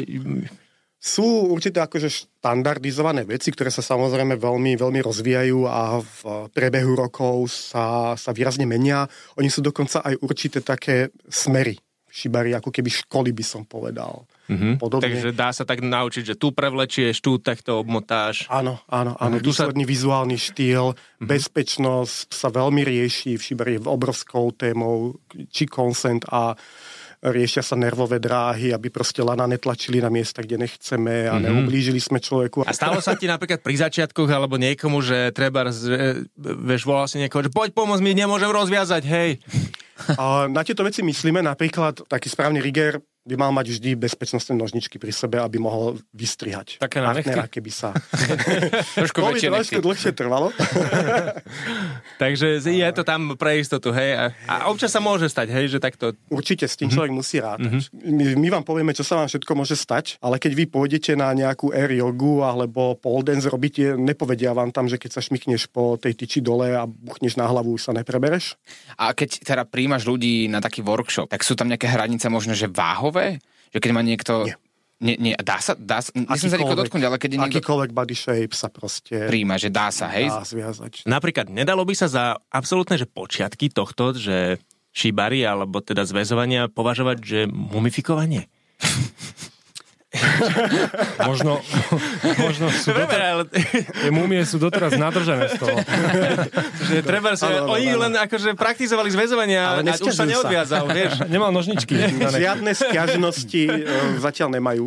Sú 1.03 1.51
určité 1.51 1.83
akože 1.83 2.07
štandardizované 2.07 3.27
veci, 3.27 3.51
ktoré 3.51 3.75
sa 3.75 3.83
samozrejme 3.83 4.39
veľmi, 4.39 4.79
veľmi 4.79 5.03
rozvíjajú 5.03 5.67
a 5.67 5.99
v 5.99 6.19
priebehu 6.55 6.95
rokov 6.95 7.51
sa, 7.51 8.15
sa 8.15 8.31
výrazne 8.31 8.71
menia. 8.71 9.11
Oni 9.35 9.51
sú 9.51 9.67
dokonca 9.67 9.99
aj 10.07 10.23
určité 10.23 10.63
také 10.63 11.11
smery 11.27 11.75
šibari, 12.13 12.53
ako 12.53 12.69
keby 12.69 12.93
školy 12.93 13.33
by 13.33 13.41
som 13.41 13.65
povedal. 13.65 14.29
Mm-hmm. 14.53 14.73
Podobne. 14.77 15.09
Takže 15.09 15.33
dá 15.33 15.49
sa 15.49 15.65
tak 15.65 15.81
naučiť, 15.81 16.37
že 16.37 16.37
tu 16.37 16.53
prevlečieš, 16.53 17.25
tu 17.25 17.41
takto 17.41 17.81
obmotáš. 17.81 18.45
Áno, 18.53 18.85
áno, 18.85 19.17
áno. 19.17 19.41
Sa- 19.41 19.45
Dôsledný 19.49 19.89
vizuálny 19.89 20.37
štýl, 20.37 20.93
bezpečnosť 21.25 22.29
sa 22.29 22.53
veľmi 22.53 22.85
rieši. 22.85 23.41
V 23.41 23.43
šibari 23.43 23.81
je 23.81 23.89
obrovskou 23.89 24.53
témou, 24.53 25.17
či 25.49 25.65
consent 25.65 26.29
a 26.29 26.53
riešia 27.23 27.63
sa 27.63 27.79
nervové 27.79 28.19
dráhy, 28.19 28.75
aby 28.75 28.91
proste 28.91 29.23
lana 29.23 29.47
netlačili 29.47 30.03
na 30.03 30.11
miesta, 30.11 30.43
kde 30.43 30.67
nechceme 30.67 31.31
a 31.31 31.39
neublížili 31.39 32.03
sme 32.03 32.19
človeku. 32.19 32.67
A 32.67 32.75
stalo 32.75 32.99
sa 32.99 33.15
ti 33.15 33.31
napríklad 33.31 33.63
pri 33.63 33.79
začiatkoch 33.79 34.27
alebo 34.27 34.59
niekomu, 34.59 34.99
že 34.99 35.31
treba, 35.31 35.71
že, 35.71 36.27
vieš, 36.37 36.83
volal 36.83 37.07
si 37.07 37.23
niekoho, 37.23 37.47
že 37.47 37.55
poď 37.55 37.71
pomôcť 37.79 38.03
mi, 38.03 38.19
nemôžem 38.19 38.51
rozviazať, 38.51 39.03
hej. 39.07 39.31
A 40.19 40.51
na 40.51 40.67
tieto 40.67 40.83
veci 40.83 41.07
myslíme 41.07 41.39
napríklad, 41.47 42.03
taký 42.11 42.27
správny 42.27 42.59
riger 42.59 42.99
by 43.23 43.35
mal 43.37 43.51
mať 43.51 43.67
vždy 43.73 43.95
bezpečnostné 43.97 44.53
nožničky 44.53 44.97
pri 44.97 45.11
sebe, 45.11 45.39
aby 45.39 45.57
mohol 45.57 45.95
vystrihať 46.11 46.77
Také 46.77 46.99
na 46.99 47.11
partnera, 47.11 47.47
nechty? 47.47 47.55
keby 47.55 47.71
sa... 47.71 47.95
Trošku 48.99 49.19
To 49.19 49.31
by 49.31 49.39
trošku 49.39 49.79
dlhšie 49.79 50.11
trvalo. 50.11 50.51
Takže 52.23 52.59
je 52.61 52.89
to 52.93 53.03
tam 53.03 53.35
pre 53.35 53.59
istotu, 53.59 53.91
hej. 53.91 54.15
A, 54.15 54.25
a 54.45 54.55
občas 54.69 54.91
sa 54.91 54.99
môže 54.99 55.27
stať, 55.27 55.51
hej, 55.51 55.67
že 55.69 55.79
takto... 55.79 56.15
Určite 56.29 56.65
s 56.65 56.75
tým 56.75 56.89
Mhm. 56.89 56.95
človek 56.95 57.13
musí 57.13 57.37
rátať. 57.39 57.89
My, 57.95 58.25
my 58.35 58.49
vám 58.51 58.65
povieme, 58.65 58.93
čo 58.93 59.03
sa 59.03 59.17
vám 59.17 59.27
všetko 59.27 59.53
môže 59.55 59.75
stať, 59.75 60.19
ale 60.19 60.37
keď 60.37 60.53
vy 60.53 60.65
pôjdete 60.67 61.15
na 61.15 61.31
nejakú 61.33 61.71
air 61.71 61.91
jogu 61.93 62.43
alebo 62.43 62.95
pole 62.95 63.23
dance 63.23 63.47
robíte, 63.47 63.95
nepovedia 63.95 64.51
vám 64.51 64.71
tam, 64.71 64.87
že 64.87 64.99
keď 64.99 65.11
sa 65.13 65.21
šmikneš 65.21 65.69
po 65.69 65.95
tej 65.95 66.15
tyči 66.15 66.41
dole 66.41 66.71
a 66.71 66.85
buchneš 66.85 67.35
na 67.35 67.47
hlavu, 67.47 67.73
už 67.73 67.87
sa 67.87 67.93
neprebereš. 67.93 68.59
A 68.95 69.13
keď 69.13 69.43
teda 69.43 69.63
príjmaš 69.65 70.05
ľudí 70.05 70.47
na 70.47 70.59
taký 70.59 70.83
workshop, 70.83 71.29
tak 71.29 71.43
sú 71.43 71.55
tam 71.55 71.69
nejaké 71.69 71.87
hranice 71.87 72.27
možno, 72.27 72.53
že 72.53 72.69
váhové? 73.13 73.45
Že 73.77 73.79
keď 73.85 73.91
má 73.93 74.01
niekto... 74.01 74.49
Nie. 74.49 74.57
Nie, 75.03 75.19
nie, 75.19 75.35
dá 75.35 75.59
sa, 75.59 75.75
dá 75.75 75.99
sa, 75.99 76.15
nechcem 76.15 76.47
sa 76.47 76.63
rýchlo 76.63 76.79
dotknúť, 76.79 77.03
ale 77.03 77.19
keď 77.19 77.31
je 77.35 77.39
niekto 77.43 77.59
akýkoľvek 77.59 77.91
body 77.91 78.15
shape 78.15 78.55
sa 78.55 78.71
proste 78.71 79.27
príjma, 79.27 79.59
že 79.59 79.67
dá 79.67 79.91
sa, 79.91 80.07
hej? 80.15 80.31
dá 80.31 80.47
zviazať. 80.47 81.11
Napríklad, 81.11 81.51
nedalo 81.51 81.83
by 81.83 81.91
sa 81.91 82.07
za 82.07 82.25
absolútne, 82.55 82.95
že 82.95 83.11
počiatky 83.11 83.75
tohto, 83.75 84.15
že 84.15 84.63
šibary 84.95 85.43
alebo 85.43 85.83
teda 85.83 86.07
zväzovania 86.07 86.71
považovať, 86.71 87.19
že 87.19 87.41
mumifikovanie? 87.51 88.47
Možno, 91.31 91.63
možno 92.39 92.67
sú 92.69 92.91
Dobre, 92.91 93.07
doteraz, 93.07 93.31
ale 93.33 93.43
tie 94.03 94.11
múmie 94.11 94.43
sú 94.43 94.59
doteraz 94.59 94.95
nadržené 94.97 95.49
z 95.49 95.57
toho. 95.59 95.77
že 96.87 97.01
treba, 97.03 97.35
Áno, 97.35 97.67
áno, 97.67 97.75
oni 97.75 97.89
áno. 97.95 98.01
len 98.09 98.13
akože 98.19 98.55
praktizovali 98.55 99.09
zväzovania 99.09 99.79
Ale 99.79 99.87
a 99.89 99.95
už 99.97 100.13
sa 100.13 100.25
sa. 100.25 100.31
neodviazal, 100.31 100.85
vieš. 100.89 101.13
Nemal 101.33 101.51
nožničky. 101.51 101.95
Žiadne 102.43 102.71
stiažnosti 102.75 103.63
e, 103.65 103.75
zatiaľ 104.19 104.49
nemajú. 104.59 104.85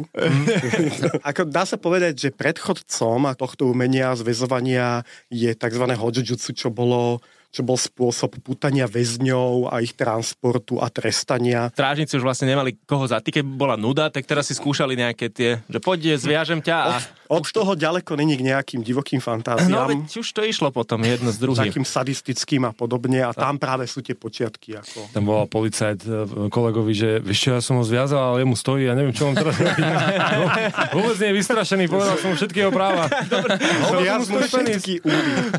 Ako 1.23 1.47
dá 1.47 1.63
sa 1.63 1.79
povedať, 1.79 2.27
že 2.27 2.29
predchodcom 2.35 3.27
tohto 3.35 3.67
umenia 3.69 4.13
zväzovania 4.15 5.01
je 5.29 5.51
tzv. 5.51 5.83
hojujutsu, 5.85 6.49
čo 6.53 6.67
bolo 6.69 7.19
čo 7.55 7.63
bol 7.63 7.79
spôsob 7.79 8.43
putania 8.43 8.83
väzňov 8.83 9.71
a 9.71 9.79
ich 9.79 9.95
transportu 9.95 10.83
a 10.83 10.91
trestania. 10.91 11.71
Strážnici 11.71 12.19
už 12.19 12.27
vlastne 12.27 12.51
nemali 12.51 12.75
koho 12.83 13.07
zatýkať, 13.07 13.47
bola 13.47 13.79
nuda, 13.79 14.11
tak 14.11 14.27
teraz 14.27 14.51
si 14.51 14.59
skúšali 14.59 14.99
nejaké 14.99 15.31
tie, 15.31 15.63
že 15.71 15.79
poď, 15.79 16.19
zviažem 16.19 16.59
ťa 16.59 16.77
a... 16.83 16.99
Od 17.27 17.45
toho 17.45 17.73
ďaleko 17.73 18.13
není 18.15 18.37
k 18.37 18.45
nejakým 18.45 18.81
divokým 18.81 19.17
No 19.17 19.25
fantáziám, 19.25 19.87
veď 19.89 20.11
už 20.15 20.27
to 20.29 20.41
išlo 20.43 20.69
potom 20.69 21.01
jedno 21.01 21.33
s 21.33 21.37
druhým. 21.41 21.67
takým 21.67 21.85
sadistickým 21.85 22.67
a 22.67 22.71
podobne 22.71 23.25
a 23.25 23.33
tam 23.33 23.57
práve 23.57 23.89
sú 23.89 24.05
tie 24.05 24.13
počiatky. 24.13 24.77
Ako... 24.77 25.09
Tam 25.11 25.23
volal 25.25 25.49
policajt 25.49 25.99
e, 26.05 26.09
kolegovi, 26.49 26.93
že 26.93 27.09
vieš 27.19 27.39
čo, 27.41 27.49
ja 27.57 27.61
som 27.61 27.79
ho 27.79 27.83
zviazal, 27.83 28.35
ale 28.35 28.45
jemu 28.45 28.55
stojí, 28.55 28.83
ja 28.85 28.93
neviem, 28.93 29.13
čo 29.15 29.27
mám 29.27 29.35
teraz 29.35 29.55
robiť. 29.57 29.81
No, 29.81 30.45
vôbec 31.01 31.17
nie 31.19 31.29
je 31.31 31.35
vystrašený, 31.41 31.83
povedal 31.89 32.15
som 32.19 32.31
všetky 32.35 32.57
jeho 32.61 32.73
práva. 32.73 33.09
Mu 34.15 34.25
stojí 34.25 34.47
penis. 34.49 34.83
všetky. 34.83 34.95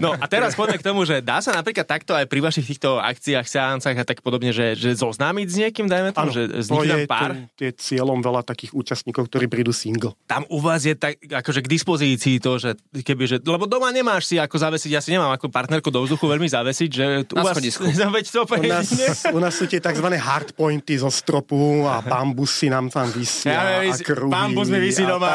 No 0.00 0.14
a 0.16 0.24
teraz 0.26 0.54
poďme 0.54 0.78
k 0.80 0.84
tomu, 0.84 1.02
že 1.04 1.20
dá 1.20 1.40
sa 1.42 1.52
napríklad 1.52 1.86
takto 1.86 2.12
aj 2.14 2.26
pri 2.28 2.40
vašich 2.42 2.66
týchto 2.66 2.98
akciách, 3.00 3.46
seancách 3.46 3.96
a 3.96 4.04
tak 4.06 4.20
podobne, 4.22 4.50
že, 4.54 4.74
že 4.76 4.94
zoznámiť 4.96 5.46
s 5.46 5.56
niekým, 5.56 5.86
dajme 5.86 6.10
tomu, 6.12 6.30
Áno, 6.30 6.34
že 6.34 6.42
to 6.48 6.60
vznikne 6.62 6.86
tam 6.86 7.00
je, 7.00 7.06
pár. 7.06 7.30
to 7.56 7.62
je 7.66 7.72
cieľom 7.76 8.18
veľa 8.20 8.42
takých 8.46 8.72
účastníkov, 8.74 9.28
ktorí 9.28 9.46
prídu 9.50 9.72
single. 9.72 10.14
Tam 10.26 10.44
u 10.48 10.58
vás 10.60 10.82
je 10.84 10.94
tak, 10.94 11.18
akože 11.20 11.55
k 11.58 11.68
dispozícii 11.68 12.36
to, 12.36 12.56
že 12.56 12.70
keby, 12.96 13.24
že, 13.24 13.36
lebo 13.38 13.64
doma 13.64 13.88
nemáš 13.88 14.26
si 14.26 14.36
ako 14.36 14.56
zavesiť, 14.56 14.90
ja 14.90 14.98
si 14.98 15.10
nemám 15.10 15.30
ako 15.30 15.46
partnerku 15.46 15.88
do 15.88 16.00
vzduchu 16.00 16.24
veľmi 16.26 16.46
zavesiť, 16.46 16.90
že 16.90 17.04
u 17.24 17.36
vás. 17.36 17.54
No, 17.78 18.08
veď 18.16 18.24
to 18.26 18.40
U 18.42 18.64
nás, 18.64 18.86
u 19.28 19.38
nás 19.38 19.52
sú 19.52 19.64
tie 19.64 19.78
tzv. 19.78 20.06
hardpointy 20.06 20.96
zo 20.96 21.08
stropu 21.08 21.56
a 21.84 22.00
bambusy 22.00 22.66
nám 22.66 22.88
tam 22.88 23.06
vysia 23.08 23.52
Ja 23.52 23.62
neviem, 23.74 23.92
a 23.92 23.96
kruhy. 23.98 24.32
bambus 24.32 24.66
mi 24.66 24.78
visí 24.80 25.02
a 25.02 25.08
doma. 25.08 25.30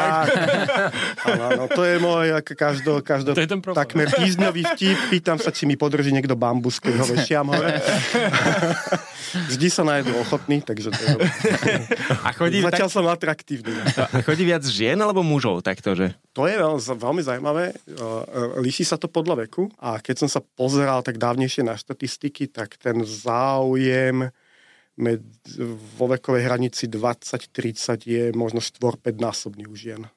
Áno, 1.32 1.42
áno, 1.48 1.62
to 1.66 1.82
je 1.82 1.96
môj 1.96 2.34
ako 2.34 2.52
každo, 2.52 2.92
každo 3.00 3.30
To 3.32 3.38
je 3.38 3.46
ten 3.46 3.60
problém. 3.60 3.78
takmer 3.78 4.08
týždňový 4.08 4.62
vtip. 4.74 4.98
Pýtam 5.08 5.38
sa, 5.38 5.48
či 5.48 5.64
mi 5.64 5.74
podrží 5.74 6.10
niekto 6.10 6.34
bambus, 6.34 6.76
keď 6.76 6.98
ho 6.98 7.06
vešiam 7.06 7.46
hore. 7.46 7.78
Vždy 9.48 9.66
sa 9.68 9.82
nájdu 9.82 10.12
ochotní, 10.18 10.60
takže 10.60 10.90
to 10.90 11.02
je. 11.02 11.14
A 12.20 12.32
chodí, 12.32 12.60
Zatiaľ 12.60 12.88
tak, 12.88 12.94
som 12.94 13.04
atraktívny. 13.06 13.72
a 13.96 14.20
chodí 14.20 14.44
viac 14.44 14.60
žien 14.62 14.96
alebo 14.96 15.22
mužov 15.22 15.62
takto, 15.62 15.94
že? 15.94 16.11
To 16.32 16.48
je 16.48 16.56
veľ, 16.56 16.80
veľmi 16.80 17.22
zaujímavé. 17.22 17.76
Líši 18.60 18.88
sa 18.88 18.96
to 18.96 19.10
podľa 19.10 19.44
veku 19.46 19.68
a 19.76 20.00
keď 20.00 20.24
som 20.24 20.28
sa 20.28 20.40
pozeral 20.40 21.04
tak 21.04 21.20
dávnejšie 21.20 21.66
na 21.66 21.76
štatistiky, 21.76 22.48
tak 22.48 22.80
ten 22.80 23.04
záujem 23.04 24.32
med, 24.96 25.20
vo 25.96 26.06
vekovej 26.08 26.44
hranici 26.44 26.88
20-30 26.88 28.04
je 28.04 28.24
možno 28.32 28.60
4-5 28.60 29.20
násobný 29.20 29.64
u 29.68 29.76
žien. 29.76 30.08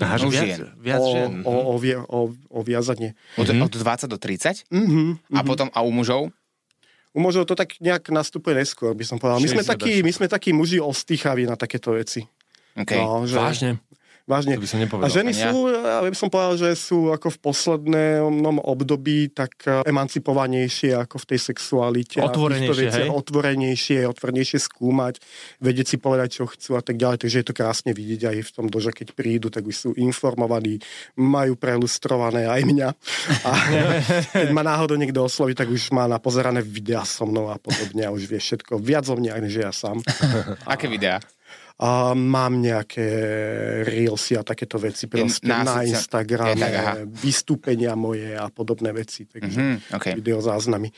Aha, 0.00 0.16
že 0.16 0.26
U 0.26 0.30
viac, 0.32 0.48
žien. 0.48 0.60
viac 0.80 1.02
o, 1.04 1.10
žien. 1.12 1.32
o, 1.44 1.52
o, 1.52 1.74
vie, 1.76 1.96
o, 2.00 2.20
o 2.32 2.60
viazanie. 2.64 3.12
Od, 3.36 3.44
od 3.44 3.72
20 3.76 4.08
do 4.08 4.16
30? 4.16 4.64
Mm-hmm. 4.72 5.36
A 5.36 5.40
potom, 5.44 5.68
a 5.76 5.84
u 5.84 5.92
mužov? 5.92 6.32
U 7.12 7.18
mužov 7.20 7.44
to 7.44 7.58
tak 7.58 7.76
nejak 7.84 8.08
nastupuje 8.08 8.56
neskôr, 8.56 8.96
by 8.96 9.04
som 9.04 9.20
povedal. 9.20 9.42
My 9.42 9.50
sme, 9.50 9.60
60 9.66 9.72
takí, 9.76 9.92
my 10.00 10.12
sme 10.14 10.26
takí 10.30 10.50
muži 10.56 10.80
ostýchaví 10.80 11.44
na 11.44 11.58
takéto 11.58 11.92
veci. 11.92 12.24
Okay. 12.78 12.96
No, 12.96 13.28
že 13.28 13.36
Vážne. 13.36 13.70
Vážne. 14.24 14.56
To 14.56 14.62
by 14.62 14.68
som 14.68 14.80
nepovedal. 14.80 15.06
A 15.06 15.12
ženy 15.12 15.32
Ja. 15.32 15.50
sú, 15.50 15.68
ja 15.68 16.00
by 16.02 16.16
som 16.16 16.28
povedal, 16.28 16.54
že 16.56 16.70
sú 16.74 17.10
ako 17.10 17.28
v 17.34 17.38
poslednom 17.40 18.56
období 18.60 19.32
tak 19.32 19.52
emancipovanejšie 19.84 20.96
ako 20.96 21.16
v 21.20 21.26
tej 21.30 21.40
sexualite. 21.40 22.18
Otvorenejšie, 22.20 22.88
veciach. 22.90 22.96
hej? 23.00 23.08
Otvorenejšie, 23.10 23.98
otvorenejšie 24.06 24.58
skúmať, 24.60 25.18
vedieť 25.58 25.86
si 25.86 25.96
povedať, 25.96 26.28
čo 26.40 26.44
chcú 26.46 26.76
a 26.76 26.82
tak 26.82 26.98
ďalej. 26.98 27.22
Takže 27.22 27.36
je 27.40 27.46
to 27.46 27.54
krásne 27.54 27.90
vidieť 27.90 28.20
aj 28.30 28.36
v 28.42 28.50
tom 28.50 28.66
dože, 28.66 28.90
keď 28.90 29.12
prídu, 29.14 29.48
tak 29.48 29.64
už 29.64 29.76
sú 29.76 29.90
informovaní, 29.94 30.78
majú 31.14 31.54
prelustrované 31.54 32.46
aj 32.46 32.60
mňa. 32.64 32.88
A 33.44 33.50
keď 34.46 34.50
ma 34.50 34.62
náhodou 34.62 34.94
niekto 34.94 35.22
osloví, 35.22 35.54
tak 35.54 35.68
už 35.68 35.90
má 35.90 36.06
napozerané 36.06 36.60
videá 36.60 37.02
so 37.02 37.26
mnou 37.26 37.50
a 37.50 37.58
podobne 37.58 38.06
a 38.06 38.14
už 38.14 38.26
vie 38.26 38.38
všetko 38.38 38.78
viac 38.78 39.06
o 39.10 39.16
mne, 39.16 39.32
než 39.42 39.58
ja 39.58 39.70
sám. 39.70 39.98
Aké 40.66 40.86
videá? 40.86 41.18
A 41.80 42.12
mám 42.12 42.60
nejaké 42.60 43.08
reelsy 43.88 44.36
a 44.36 44.44
takéto 44.44 44.76
veci 44.76 45.08
proste 45.08 45.48
na 45.48 45.64
na, 45.64 45.80
Instagrame, 45.80 46.60
tak, 46.60 46.72
aha. 46.76 46.92
vystúpenia 47.08 47.96
moje 47.96 48.36
a 48.36 48.52
podobné 48.52 48.92
veci. 48.92 49.24
Takže 49.24 49.56
Mhm, 49.56 49.76
OK. 49.96 50.06
videozáznamy. 50.20 50.92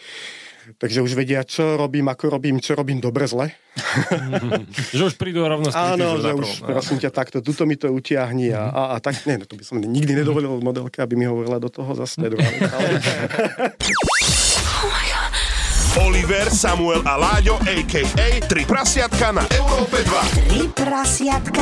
Takže 0.78 1.02
už 1.02 1.18
vedia, 1.18 1.42
čo 1.42 1.74
robím, 1.74 2.06
ako 2.06 2.38
robím, 2.38 2.62
čo 2.62 2.78
robím 2.78 3.02
dobre, 3.02 3.26
zle. 3.26 3.50
Že 4.94 5.10
už 5.10 5.14
prídu 5.18 5.42
a 5.42 5.50
rovno 5.50 5.66
Áno, 5.74 6.22
že 6.22 6.30
už 6.30 6.62
prosím 6.62 7.02
ťa 7.02 7.10
takto, 7.10 7.42
tuto 7.42 7.66
mi 7.66 7.74
to 7.74 7.90
utiahni 7.90 8.54
a, 8.54 8.70
a, 8.70 8.82
a 8.94 9.00
tak, 9.02 9.26
nie, 9.26 9.38
no, 9.38 9.46
to 9.46 9.58
by 9.58 9.64
som 9.66 9.82
nikdy 9.82 10.14
nedovolil 10.14 10.62
modelke, 10.62 11.02
aby 11.02 11.18
mi 11.18 11.26
hovorila 11.26 11.58
do 11.58 11.66
toho 11.66 11.98
zase. 11.98 12.22
Ale, 12.22 12.38
Oliver, 16.00 16.48
Samuel 16.48 17.04
a 17.04 17.20
Láďo, 17.20 17.60
a.k.a. 17.68 18.40
Tri 18.48 18.64
prasiatka 18.64 19.28
na 19.28 19.44
Európe 19.52 20.00
2. 20.00 20.48
Tri 20.48 20.64
prasiatka. 20.72 21.60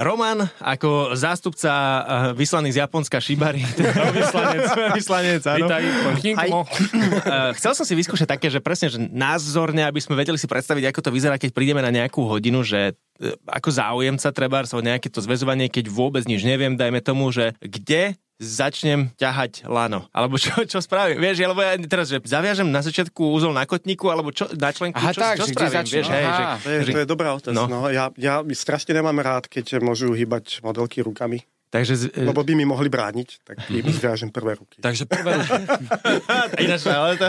Roman 0.00 0.48
ako 0.56 1.12
zástupca 1.12 1.68
eh, 1.76 2.00
vyslaný 2.32 2.72
z 2.72 2.80
Japonska 2.80 3.20
Shibari. 3.20 3.60
vyslanec, 4.16 4.96
vyslanec, 4.96 5.42
áno. 5.44 5.68
Vítaj, 5.68 5.82
Kinkumo. 6.24 6.60
Eh, 6.64 7.52
Chcel 7.60 7.76
som 7.76 7.84
si 7.84 7.92
vyskúšať 7.92 8.40
také, 8.40 8.48
že 8.48 8.64
presne, 8.64 8.88
že 8.88 8.96
názorne, 8.96 9.84
aby 9.84 10.00
sme 10.00 10.16
vedeli 10.16 10.40
si 10.40 10.48
predstaviť, 10.48 10.88
ako 10.88 11.00
to 11.04 11.10
vyzerá, 11.12 11.36
keď 11.36 11.52
prídeme 11.52 11.84
na 11.84 11.92
nejakú 11.92 12.24
hodinu, 12.24 12.64
že 12.64 12.96
eh, 12.96 13.36
ako 13.44 13.68
záujemca 13.68 14.32
treba, 14.32 14.64
o 14.64 14.80
nejaké 14.80 15.12
to 15.12 15.20
zväzovanie, 15.20 15.68
keď 15.68 15.92
vôbec 15.92 16.24
nič 16.24 16.40
neviem, 16.40 16.72
dajme 16.80 17.04
tomu, 17.04 17.28
že 17.28 17.52
kde 17.60 18.16
začnem 18.40 19.12
ťahať 19.14 19.68
lano. 19.68 20.08
Alebo 20.10 20.40
čo, 20.40 20.64
čo 20.64 20.80
spravím? 20.80 21.20
Vieš, 21.20 21.44
alebo 21.44 21.60
ja 21.60 21.76
teraz, 21.84 22.08
že 22.08 22.24
zaviažem 22.24 22.66
na 22.66 22.80
začiatku 22.80 23.20
úzol 23.20 23.52
na 23.52 23.68
kotníku, 23.68 24.08
alebo 24.08 24.32
čo, 24.32 24.48
na 24.56 24.72
členku, 24.72 24.96
Aha, 24.96 25.12
čo, 25.12 25.20
tak, 25.20 25.36
čo 25.36 25.44
že 25.44 25.52
spravím? 25.52 25.76
začnem? 25.76 25.94
Vieš, 25.94 26.08
hej, 26.08 26.24
že, 26.24 26.42
to, 26.56 26.68
je, 26.68 26.80
to 26.88 27.00
je 27.04 27.08
dobrá 27.08 27.28
otázka. 27.36 27.52
No. 27.52 27.68
No. 27.68 27.86
Ja, 27.86 28.08
ja 28.16 28.40
strašne 28.50 28.96
nemám 28.96 29.20
rád, 29.20 29.44
keď 29.44 29.78
môžu 29.78 30.10
hýbať 30.10 30.64
modelky 30.64 31.04
rukami, 31.04 31.44
takže... 31.68 31.92
z- 32.00 32.12
lebo 32.16 32.40
by 32.40 32.52
mi 32.54 32.64
mohli 32.64 32.88
brániť, 32.88 33.28
tak 33.44 33.56
im 33.76 33.86
zviažem 33.86 34.32
prvé 34.32 34.56
ruky. 34.56 34.80
Takže 34.80 35.04
prvé 35.04 35.36
ruky. 35.36 35.60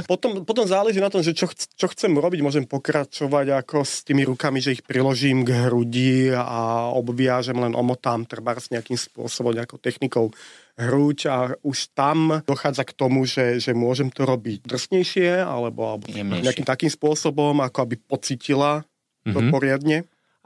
Potom, 0.07 0.43
potom 0.43 0.65
záleží 0.65 0.97
na 0.97 1.11
tom, 1.11 1.21
že 1.21 1.31
čo, 1.31 1.45
chc- 1.45 1.71
čo 1.71 1.87
chcem 1.87 2.11
robiť. 2.11 2.39
Môžem 2.39 2.63
pokračovať 2.63 3.59
ako 3.59 3.83
s 3.83 4.01
tými 4.01 4.23
rukami, 4.23 4.59
že 4.59 4.73
ich 4.73 4.83
priložím 4.83 5.43
k 5.43 5.67
hrudi 5.67 6.31
a 6.31 6.87
obviažem, 6.89 7.57
len 7.57 7.73
omotám 7.73 8.23
trebárs 8.23 8.69
nejakým 8.69 8.95
spôsobom, 8.95 9.51
nejakou 9.51 9.75
technikou 9.75 10.31
hruď 10.79 11.17
a 11.27 11.35
už 11.61 11.91
tam 11.91 12.41
dochádza 12.43 12.83
k 12.87 12.95
tomu, 12.95 13.25
že, 13.27 13.59
že 13.59 13.71
môžem 13.75 14.07
to 14.11 14.23
robiť 14.23 14.65
drsnejšie 14.67 15.43
alebo, 15.43 15.95
alebo 15.95 16.05
Jemnejšie. 16.07 16.45
nejakým 16.47 16.67
takým 16.67 16.91
spôsobom, 16.91 17.59
ako 17.59 17.77
aby 17.87 17.95
pocitila 17.99 18.85
to 19.21 19.37
Mhm. 19.37 19.51
poriadne 19.53 19.97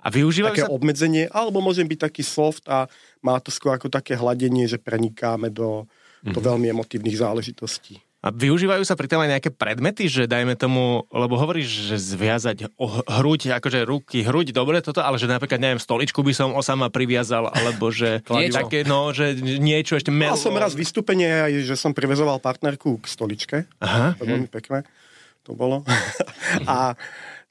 A 0.05 0.13
využívajú 0.13 0.53
také 0.53 0.67
sa... 0.67 0.69
obmedzenie, 0.69 1.25
alebo 1.33 1.63
môžem 1.65 1.89
byť 1.89 1.99
taký 2.11 2.21
soft 2.21 2.69
a 2.69 2.85
má 3.25 3.41
to 3.41 3.49
skôr 3.49 3.73
ako 3.73 3.89
také 3.89 4.13
hladenie, 4.13 4.69
že 4.69 4.77
prenikáme 4.77 5.49
do, 5.49 5.89
do 6.21 6.39
veľmi 6.43 6.69
emotívnych 6.69 7.17
záležitostí. 7.17 7.97
A 8.25 8.33
využívajú 8.33 8.81
sa 8.81 8.97
pritom 8.97 9.21
aj 9.21 9.37
nejaké 9.37 9.49
predmety, 9.53 10.09
že 10.09 10.25
dajme 10.25 10.57
tomu, 10.57 11.05
lebo 11.13 11.37
hovoríš, 11.37 11.93
že 11.93 12.17
zviazať 12.17 12.73
hruď, 13.05 13.61
akože 13.61 13.85
ruky, 13.85 14.25
hruď, 14.25 14.49
dobre 14.49 14.81
toto, 14.81 15.05
ale 15.05 15.21
že 15.21 15.29
napríklad, 15.29 15.61
neviem, 15.61 15.77
stoličku 15.77 16.25
by 16.25 16.33
som 16.33 16.49
o 16.57 16.61
sama 16.65 16.89
priviazal, 16.89 17.53
alebo 17.53 17.93
že 17.93 18.25
Niečo. 18.33 18.65
také, 18.65 18.81
no, 18.81 19.13
že 19.13 19.37
niečo 19.37 19.93
ešte 19.93 20.09
mel... 20.09 20.33
Mal 20.33 20.41
som 20.41 20.57
raz 20.57 20.73
vystúpenie, 20.73 21.29
aj, 21.29 21.69
že 21.69 21.75
som 21.77 21.93
privezoval 21.93 22.41
partnerku 22.41 22.97
k 22.97 23.05
stoličke. 23.05 23.57
Aha. 23.77 24.17
To 24.17 24.25
veľmi 24.25 24.49
pekné. 24.49 24.81
To 25.45 25.53
bolo. 25.53 25.85
a 26.65 26.97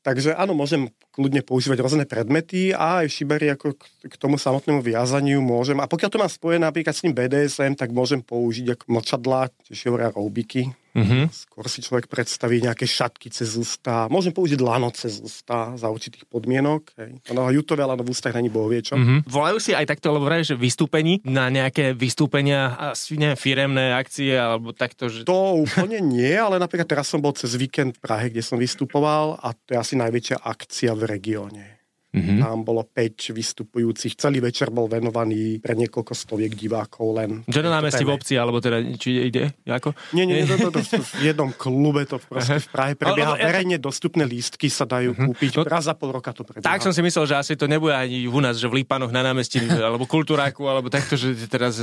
takže 0.04 0.36
áno, 0.36 0.52
môžem 0.52 0.92
kľudne 1.16 1.40
používať 1.40 1.80
rôzne 1.80 2.04
predmety 2.04 2.76
a 2.76 3.02
aj 3.02 3.08
šiberi 3.08 3.48
ako 3.56 3.74
k, 4.04 4.14
tomu 4.20 4.36
samotnému 4.36 4.84
viazaniu 4.84 5.40
môžem. 5.40 5.80
A 5.80 5.88
pokiaľ 5.88 6.10
to 6.12 6.20
mám 6.20 6.30
spojené 6.30 6.68
napríklad 6.68 6.92
s 6.92 7.02
tým 7.02 7.16
BDSM, 7.16 7.72
tak 7.74 7.90
môžem 7.90 8.20
použiť 8.20 8.76
ako 8.76 8.84
mlčadlá, 8.92 9.48
tiež 9.64 9.88
hovoria 9.88 10.12
roubiky. 10.12 10.83
Mhm. 10.94 11.26
Skôr 11.34 11.66
si 11.66 11.82
človek 11.82 12.06
predstaví 12.06 12.62
nejaké 12.62 12.86
šatky 12.86 13.26
cez 13.28 13.58
ústa. 13.58 14.06
Môžem 14.06 14.30
použiť 14.30 14.62
lano 14.62 14.94
cez 14.94 15.18
ústa 15.18 15.74
za 15.74 15.90
určitých 15.90 16.30
podmienok. 16.30 16.94
Hej. 16.94 17.10
Ono 17.34 17.50
jutové 17.50 17.82
lano 17.82 18.06
v 18.06 18.14
ústach 18.14 18.30
není 18.38 18.46
boh 18.46 18.70
vie 18.70 18.80
čo. 18.80 18.94
Mhm. 18.94 19.26
Volajú 19.26 19.58
si 19.58 19.74
aj 19.74 19.90
takto, 19.90 20.14
lebo 20.14 20.30
vraj, 20.30 20.46
že 20.46 20.54
vystúpení 20.54 21.18
na 21.26 21.50
nejaké 21.50 21.98
vystúpenia, 21.98 22.94
asi 22.94 23.18
neviem, 23.18 23.38
firemné 23.38 23.90
akcie, 23.90 24.38
alebo 24.38 24.70
takto, 24.70 25.10
že... 25.10 25.26
To 25.26 25.66
úplne 25.66 25.98
nie, 25.98 26.30
ale 26.30 26.62
napríklad 26.62 26.86
teraz 26.86 27.10
som 27.10 27.18
bol 27.18 27.34
cez 27.34 27.58
víkend 27.58 27.98
v 27.98 28.02
Prahe, 28.02 28.30
kde 28.30 28.46
som 28.46 28.56
vystupoval 28.56 29.42
a 29.42 29.50
to 29.52 29.74
je 29.74 29.78
asi 29.78 29.94
najväčšia 29.98 30.46
akcia 30.46 30.94
v 30.94 31.02
regióne. 31.10 31.83
Mhm. 32.14 32.38
Tam 32.38 32.62
bolo 32.62 32.86
5 32.86 33.34
vystupujúcich. 33.34 34.14
Celý 34.14 34.38
večer 34.38 34.70
bol 34.70 34.86
venovaný 34.86 35.58
pre 35.58 35.74
niekoľko 35.74 36.14
stoviek 36.14 36.54
divákov 36.54 37.06
len. 37.10 37.30
Že 37.44 37.66
na 37.66 37.82
námestí 37.82 38.06
v 38.06 38.14
obci, 38.14 38.38
alebo 38.38 38.62
teda, 38.62 38.78
či 38.94 39.26
ide, 39.26 39.50
ako? 39.66 39.90
Nie, 40.14 40.22
nie, 40.22 40.40
nie, 40.40 40.46
to, 40.46 40.70
to, 40.70 40.78
to, 40.78 41.02
v 41.02 41.34
jednom 41.34 41.50
klube 41.50 42.06
to 42.06 42.22
proste 42.22 42.62
v 42.62 42.68
Prahe 42.70 42.94
prebieha. 42.94 43.34
Ale- 43.34 43.42
ale- 43.42 43.50
Verejne 43.50 43.76
dostupné 43.76 44.22
lístky 44.22 44.70
sa 44.70 44.86
dajú 44.86 45.12
kúpiť. 45.12 45.58
No- 45.58 45.66
Raz 45.66 45.84
za 45.84 45.98
pol 45.98 46.14
roka 46.14 46.30
to 46.30 46.46
prebieha. 46.46 46.62
Tak 46.62 46.80
som 46.80 46.94
si 46.94 47.02
myslel, 47.02 47.26
že 47.26 47.34
asi 47.34 47.52
to 47.58 47.66
nebude 47.66 47.90
ani 47.90 48.30
u 48.30 48.38
nás, 48.38 48.56
že 48.56 48.70
v 48.70 48.80
Lípanoch 48.80 49.10
na 49.10 49.20
námestí, 49.20 49.58
alebo 49.66 50.06
kultúráku, 50.06 50.64
alebo 50.64 50.86
takto, 50.86 51.18
že 51.18 51.34
teraz... 51.44 51.82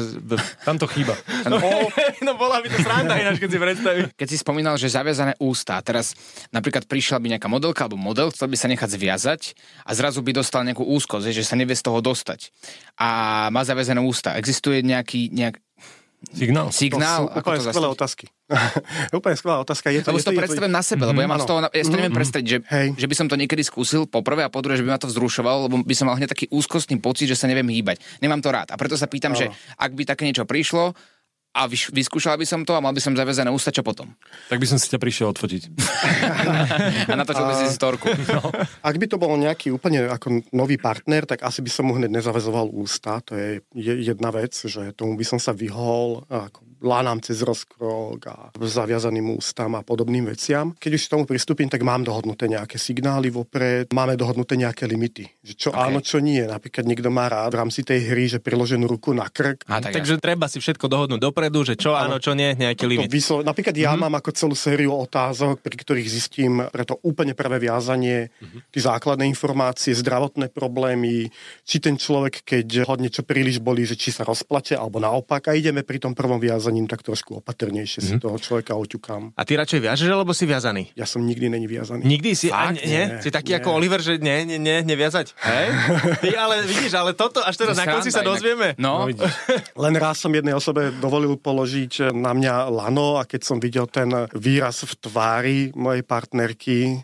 Tam 0.63 0.79
to 0.79 0.87
chýba. 0.87 1.11
No, 1.43 1.57
no 2.25 2.37
bola 2.37 2.61
by 2.61 2.69
to 2.69 2.79
sranda 2.79 3.17
ináč, 3.17 3.41
keď 3.41 3.49
si 3.49 3.59
predstaví. 3.59 3.99
Keď 4.15 4.27
si 4.29 4.37
spomínal, 4.37 4.77
že 4.77 4.87
zaviazané 4.87 5.35
ústa, 5.35 5.75
teraz 5.81 6.13
napríklad 6.47 6.85
prišla 6.85 7.17
by 7.17 7.35
nejaká 7.35 7.49
modelka 7.49 7.83
alebo 7.83 7.97
model, 7.97 8.29
chcel 8.29 8.47
by 8.47 8.55
sa 8.55 8.69
nechať 8.69 8.87
zviazať 8.87 9.41
a 9.83 9.91
zrazu 9.91 10.20
by 10.21 10.31
dostal 10.37 10.61
nejakú 10.63 10.85
úzkosť, 10.85 11.33
že 11.33 11.43
sa 11.43 11.59
nevie 11.59 11.75
z 11.75 11.83
toho 11.85 11.99
dostať. 11.99 12.53
A 12.97 13.49
má 13.49 13.61
zaviazané 13.65 14.01
ústa. 14.01 14.37
Existuje 14.37 14.85
nejaký 14.85 15.33
nejak, 15.33 15.57
Signál. 16.21 16.69
to 16.69 16.77
signál, 16.77 17.25
sú 17.25 17.33
ako 17.33 17.37
úplne 17.41 17.57
to 17.57 17.65
skvelé 17.65 17.73
zastaviť? 17.73 17.97
otázky. 17.97 18.25
úplne 19.17 19.35
skvelá 19.41 19.57
otázka. 19.65 19.87
Je 19.89 19.99
to, 20.05 20.13
Lebo 20.13 20.17
je 20.17 20.21
si 20.21 20.27
to 20.29 20.33
je 20.37 20.41
predstavujem 20.45 20.75
na 20.77 20.83
sebe, 20.85 21.03
lebo 21.09 21.17
ja 21.17 21.25
mám 21.25 21.41
z 21.41 21.49
toho, 21.49 21.59
ja 21.65 21.81
si 21.81 21.89
to 21.89 21.97
neviem 21.97 22.13
predstaviť, 22.13 22.45
že, 22.45 22.57
Hej. 22.61 22.87
že 22.93 23.07
by 23.09 23.15
som 23.17 23.25
to 23.25 23.35
niekedy 23.41 23.65
skúsil, 23.65 24.05
po 24.05 24.21
prvé 24.21 24.45
a 24.45 24.53
po 24.53 24.61
druhé, 24.61 24.77
že 24.77 24.85
by 24.85 24.93
ma 24.93 25.01
to 25.01 25.09
vzrušovalo, 25.09 25.65
lebo 25.65 25.81
by 25.81 25.95
som 25.97 26.05
mal 26.05 26.21
hneď 26.21 26.29
taký 26.29 26.45
úzkostný 26.53 27.01
pocit, 27.01 27.25
že 27.25 27.33
sa 27.33 27.49
neviem 27.49 27.65
hýbať. 27.65 27.97
Nemám 28.21 28.37
to 28.37 28.53
rád. 28.53 28.69
A 28.69 28.77
preto 28.77 28.93
sa 28.93 29.09
pýtam, 29.09 29.33
že 29.33 29.49
ak 29.81 29.97
by 29.97 30.05
také 30.05 30.29
niečo 30.29 30.45
prišlo 30.45 30.93
a 31.51 31.67
vyš- 31.67 31.91
vyskúšala 31.91 32.39
by 32.39 32.47
som 32.47 32.63
to 32.63 32.71
a 32.71 32.79
mal 32.79 32.95
by 32.95 33.03
som 33.03 33.11
zaviazané 33.11 33.51
ústa, 33.51 33.75
čo 33.75 33.83
potom? 33.83 34.07
Tak 34.47 34.55
by 34.55 34.67
som 34.67 34.79
si 34.79 34.87
ťa 34.87 34.99
prišiel 35.03 35.35
odfotiť. 35.35 35.67
A 37.11 37.13
natočil 37.19 37.43
by 37.43 37.55
si 37.59 37.67
storku. 37.75 38.07
Ak 38.79 38.95
by 38.95 39.05
to 39.11 39.19
bol 39.19 39.35
nejaký 39.35 39.75
úplne 39.75 40.07
ako 40.07 40.47
nový 40.55 40.79
partner, 40.79 41.27
tak 41.27 41.43
asi 41.43 41.59
by 41.59 41.67
som 41.67 41.91
mu 41.91 41.99
hneď 41.99 42.23
nezavezoval 42.23 42.71
ústa. 42.71 43.19
To 43.27 43.35
je 43.35 43.59
je 43.75 43.93
jedna 43.99 44.31
vec, 44.31 44.55
že 44.55 44.95
tomu 44.95 45.19
by 45.19 45.25
som 45.27 45.39
sa 45.43 45.51
vyhol 45.51 46.23
ako 46.31 46.70
lánam 46.81 47.17
cez 47.17 47.39
rozkrok 47.39 48.19
a 48.25 48.35
zaviazaným 48.57 49.31
ústam 49.31 49.73
a 49.73 49.81
podobným 49.81 50.25
veciam. 50.25 50.73
Keď 50.73 50.91
už 50.91 51.01
k 51.01 51.11
tomu 51.11 51.23
pristúpim, 51.23 51.65
tak 51.65 51.81
mám 51.81 52.01
dohodnuté 52.01 52.45
nejaké 52.45 52.75
signály 52.75 53.29
vopred, 53.29 53.89
máme 53.89 54.13
dohodnuté 54.13 54.55
nejaké 54.55 54.85
limity. 54.85 55.29
Že 55.41 55.53
čo 55.55 55.69
Okay. 55.71 55.87
áno, 55.87 55.99
čo 56.01 56.17
nie. 56.19 56.41
Napríklad 56.41 56.83
niekto 56.83 57.07
má 57.07 57.25
rád 57.25 57.53
v 57.53 57.59
rámci 57.59 57.81
tej 57.81 58.11
hry, 58.11 58.27
že 58.27 58.37
priloženú 58.37 58.83
ruku 58.85 59.13
na 59.13 59.25
krk. 59.25 59.63
A, 59.65 59.79
tak 59.79 59.93
Takže 59.93 60.17
treba 60.17 60.45
si 60.45 60.57
všetko 60.57 60.85
dohodnúť 60.85 61.21
dopredu, 61.21 61.63
že 61.63 61.75
čo 61.75 61.93
áno, 61.93 62.17
čo 62.17 62.33
nie, 62.33 62.51
nejaký 62.51 62.83
To 62.83 62.89
limit. 62.89 63.07
vyslo- 63.07 63.39
napríklad 63.39 63.71
ja 63.73 63.93
mám 63.93 64.11
ako 64.13 64.29
celú 64.31 64.51
sériu 64.51 64.91
otázok, 64.91 65.61
pri 65.61 65.75
ktorých 65.77 66.07
zistím 66.07 66.65
pre 66.67 66.83
to 66.83 66.99
úplne 67.01 67.31
prvé 67.31 67.61
viazanie, 67.61 68.33
tie 68.69 68.81
základné 68.81 69.23
informácie, 69.23 69.93
zdravotné 69.93 70.49
problémy, 70.49 71.31
či 71.61 71.77
ten 71.77 71.95
človek, 71.95 72.43
keď 72.43 72.67
ho 72.83 72.95
niečo 72.95 73.21
príliš 73.21 73.57
bolí, 73.57 73.83
že 73.83 73.95
či 73.95 74.09
sa 74.09 74.23
rozplače, 74.23 74.75
alebo 74.75 74.97
naopak. 74.97 75.47
A 75.47 75.55
ideme 75.55 75.81
pri 75.81 76.01
tom 76.01 76.11
prvom 76.11 76.41
viazaním 76.71 76.87
tak 76.87 77.03
trošku 77.03 77.43
opatrnejšie 77.43 77.99
si 77.99 78.15
toho 78.15 78.39
človeka 78.39 78.79
oťukám. 78.79 79.35
A 79.35 79.43
ty 79.43 79.59
radšej 79.59 79.79
viažeš, 79.83 80.07
alebo 80.07 80.31
si 80.31 80.47
viazaný? 80.47 80.87
Ja 80.95 81.03
som 81.03 81.19
nikdy 81.27 81.51
není 81.51 81.67
viazaný. 81.67 82.07
Nikdy 82.07 82.31
si, 82.31 82.47
a, 82.47 82.71
Fakt? 82.71 82.79
nie, 82.87 83.03
Nie, 83.11 83.19
si 83.19 83.27
taký 83.27 83.51
nie. 83.51 83.59
ako 83.59 83.69
Oliver, 83.75 83.99
že 83.99 84.15
nie, 84.23 84.47
nie, 84.47 84.55
nie, 84.55 84.79
neviazať. 84.87 85.35
Hej? 85.35 85.67
Ty, 86.23 86.29
ale 86.39 86.63
vidíš, 86.63 86.95
ale 86.95 87.11
toto 87.11 87.43
až 87.43 87.59
teraz 87.59 87.75
na 87.75 87.83
konci 87.83 88.07
sa 88.07 88.23
dozvieme. 88.23 88.79
No, 88.79 89.03
Len 89.75 89.93
raz 89.99 90.23
som 90.23 90.31
jednej 90.31 90.55
osobe 90.55 90.95
dovolil 91.03 91.35
položiť 91.35 92.15
na 92.15 92.31
mňa 92.31 92.71
lano 92.71 93.19
a 93.19 93.27
keď 93.27 93.41
som 93.43 93.57
videl 93.59 93.91
ten 93.91 94.07
výraz 94.31 94.87
v 94.87 94.93
tvári 94.95 95.59
mojej 95.75 96.07
partnerky, 96.07 97.03